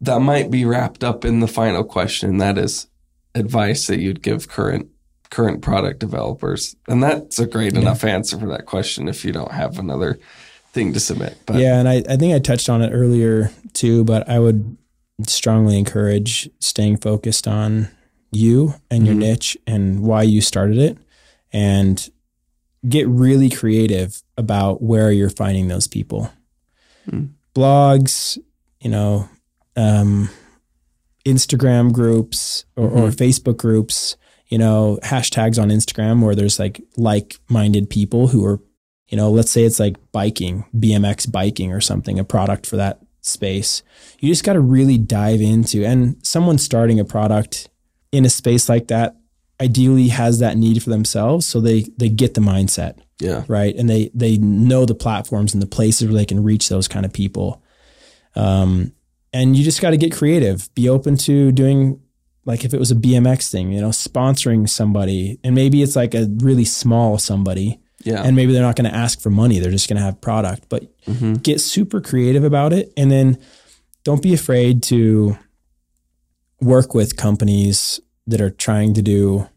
[0.00, 2.38] that might be wrapped up in the final question.
[2.38, 2.86] That is
[3.34, 4.88] advice that you'd give current
[5.34, 6.76] current product developers.
[6.88, 7.80] And that's a great Yeah.
[7.80, 10.18] enough answer for that question if you don't have another
[10.72, 11.36] thing to submit.
[11.46, 14.76] But yeah, and I, I think I touched on it earlier too, but I would
[15.26, 17.88] strongly encourage staying focused on
[18.32, 19.18] you and your Mhm.
[19.20, 20.98] niche and why you started it
[21.52, 22.10] and
[22.88, 26.30] get really creative about where you're finding those people.
[27.08, 27.30] Mm.
[27.54, 28.36] Blogs,
[28.80, 29.28] you know,
[29.76, 30.28] um,
[31.24, 34.16] Instagram groups or, or Facebook groups,
[34.48, 38.60] you know, hashtags on Instagram where there's like like minded people who are
[39.08, 43.00] you know, let's say it's like biking, BMX biking or something, a product for that
[43.20, 43.82] space.
[44.20, 47.68] You just got to really dive into, and someone starting a product
[48.12, 49.16] in a space like that
[49.60, 51.46] ideally has that need for themselves.
[51.46, 53.44] So they, they get the mindset, yeah.
[53.46, 53.74] right?
[53.76, 57.06] And they, they know the platforms and the places where they can reach those kind
[57.06, 57.62] of people.
[58.34, 58.92] Um,
[59.32, 62.00] and you just got to get creative, be open to doing
[62.46, 66.14] like if it was a BMX thing, you know, sponsoring somebody and maybe it's like
[66.14, 68.22] a really small somebody Yeah.
[68.22, 70.68] and maybe they're not going to ask for money they're just going to have product
[70.68, 73.38] but hmm get super creative about it and then
[74.04, 75.36] don't be afraid to
[76.60, 79.48] work with companies that are trying to do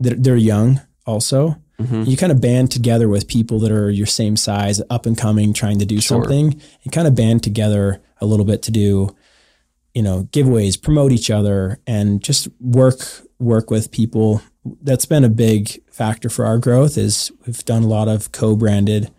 [0.00, 4.06] that they're young also hmm you kind of band together with people that are your
[4.06, 6.22] same size up and coming trying to do Sure.
[6.22, 9.14] something and kind of band together a little bit to do
[9.94, 12.98] you know giveaways promote each other and just work
[13.38, 14.40] work with people
[14.82, 19.10] that's been a big factor for our growth is we've done a lot of co-branded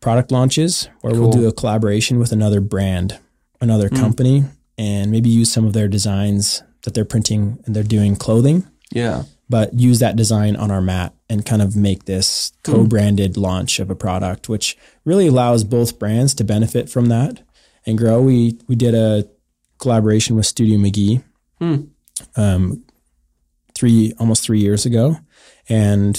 [0.00, 3.18] product launches where we'll do a collaboration with another brand
[3.60, 3.98] another Mm.
[4.00, 4.44] company
[4.76, 9.22] and maybe use some of their designs that they're printing and they're doing clothing Yeah.
[9.48, 13.88] but use that design on our mat and kind of make this co-branded launch of
[13.90, 17.40] a product, which really allows both brands to benefit from that
[17.86, 18.20] and grow.
[18.20, 19.26] We we did a
[19.82, 21.22] collaboration with Studio McGee
[21.60, 21.76] Hmm.
[22.36, 22.82] um,
[23.74, 25.16] three almost three years ago,
[25.68, 26.14] and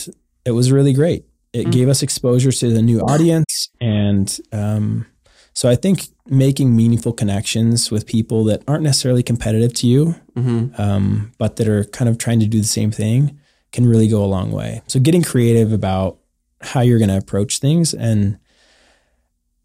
[0.46, 1.22] it was really great.
[1.54, 1.72] It Hmm.
[1.78, 5.06] gave us exposure to the new audience, and um,
[5.54, 10.66] so I think making meaningful connections with people that aren't necessarily competitive to you hmm
[10.78, 13.38] um, but that are kind of trying to do the same thing
[13.72, 14.82] can really go a long way.
[14.88, 16.18] So getting creative about
[16.62, 18.38] how you're going to approach things and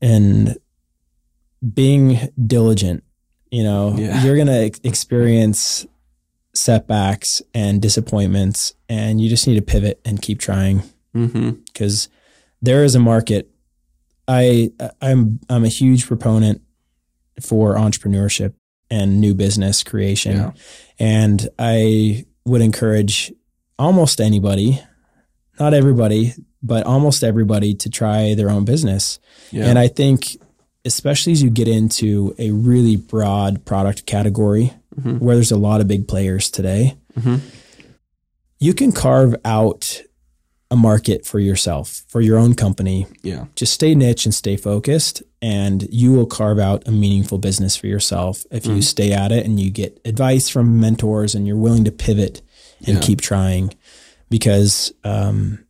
[0.00, 0.56] and
[1.74, 3.02] being diligent.
[3.50, 4.22] You know, Yeah.
[4.24, 5.86] you're going to ex- experience
[6.54, 10.82] setbacks and disappointments, and you just need to pivot and keep trying
[11.14, 11.50] mm-hmm.
[11.72, 12.08] because
[12.60, 13.50] there is a market.
[14.26, 14.70] I
[15.00, 16.60] I'm I'm a huge proponent
[17.40, 18.54] for entrepreneurship
[18.90, 20.50] and new business creation, Yeah.
[20.98, 23.32] and I would encourage
[23.78, 24.82] almost anybody,
[25.60, 29.20] not everybody, but almost everybody to try their own business.
[29.52, 29.66] Yeah.
[29.66, 30.36] And I think
[30.88, 35.20] especially as you get into a really broad product category Mhm.
[35.20, 37.40] where there's a lot of big players today, Mhm.
[38.58, 40.02] you can carve out
[40.70, 43.06] a market for yourself, for your own company.
[43.22, 43.44] yeah.
[43.54, 47.86] Just stay niche and stay focused, and you will carve out a meaningful business for
[47.86, 48.84] yourself if you Mhm.
[48.84, 52.42] stay at it and you get advice from mentors and you're willing to pivot
[52.86, 53.00] and Yeah.
[53.00, 53.72] keep trying.
[54.30, 55.60] Because, um,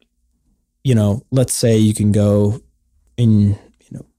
[0.82, 2.60] you know, let's say you can go
[3.20, 3.58] you know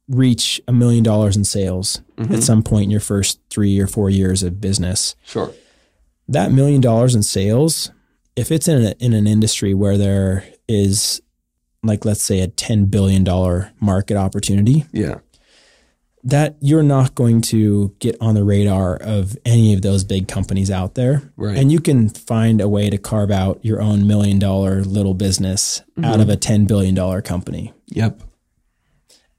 [0.10, 2.34] reach a million dollars in sales Mhm.
[2.38, 5.52] at some point in your first three or four years of business Sure.
[6.28, 7.92] that million dollars in sales,
[8.36, 11.22] if it's in a, in an industry where there is
[11.84, 15.20] like let's say a 10 billion dollar market opportunity, Yeah.
[16.24, 20.70] that you're not going to get on the radar of any of those big companies
[20.70, 21.32] out there.
[21.38, 21.58] Right.
[21.58, 25.82] And you can find a way to carve out your own million dollar little business
[26.04, 26.22] out Mhm.
[26.24, 27.72] of a 10 billion dollar company.
[27.88, 28.22] Yep.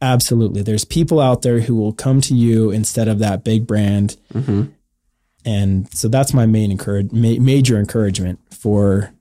[0.02, 0.62] Absolutely.
[0.62, 4.64] There's people out there who will come to you instead of that big brand hmm
[5.44, 9.12] And so that's my main encourage, ma- major encouragement for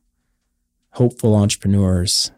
[0.92, 2.32] hopeful entrepreneurs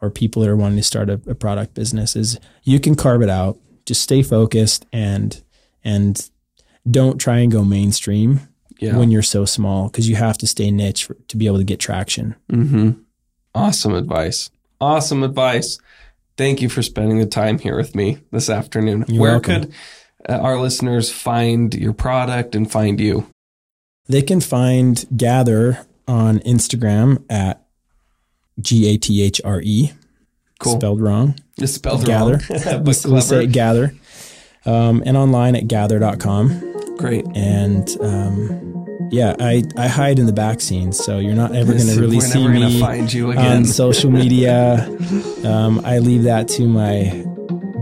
[0.00, 3.22] or people that are wanting to start a, a product business is you can carve
[3.22, 3.58] it out.
[3.86, 5.42] Just stay focused and
[5.84, 6.30] and
[6.88, 8.40] don't try and go mainstream
[8.78, 8.96] Yeah.
[8.96, 11.64] when you're so small because you have to stay niche for, to be able to
[11.64, 12.34] get traction.
[12.52, 12.90] Mm-hmm.
[13.54, 14.50] Awesome advice.
[14.80, 15.78] Awesome advice.
[16.38, 19.04] Thank you for spending the time here with me this afternoon.
[19.08, 19.62] You're Where welcome.
[19.64, 19.74] could
[20.28, 23.26] uh, our listeners find your product and find you?
[24.06, 27.66] They can find Gathre on Instagram at
[28.60, 29.92] G A T H R E,
[30.60, 30.76] Cool.
[30.76, 31.34] spelled wrong.
[31.58, 32.40] It's spelled Gather.
[32.50, 33.46] wrong, we, but we say.
[33.46, 33.92] Gather.
[34.64, 36.96] Um, and online at gathre.com.
[36.98, 37.24] Great.
[37.34, 41.86] And um, yeah, I, I hide in the back scenes, so you're not ever going
[41.86, 43.58] to really see me find you again.
[43.58, 44.86] on social media.
[45.44, 47.24] um, I leave that to my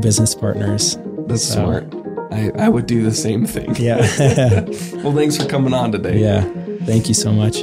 [0.00, 0.98] business partners.
[1.26, 1.92] That's smart.
[2.30, 3.74] I, I would do the same thing.
[3.76, 4.66] Yeah.
[5.02, 6.18] Well, thanks for coming on today.
[6.18, 6.42] yeah.
[6.84, 7.62] Thank you so much.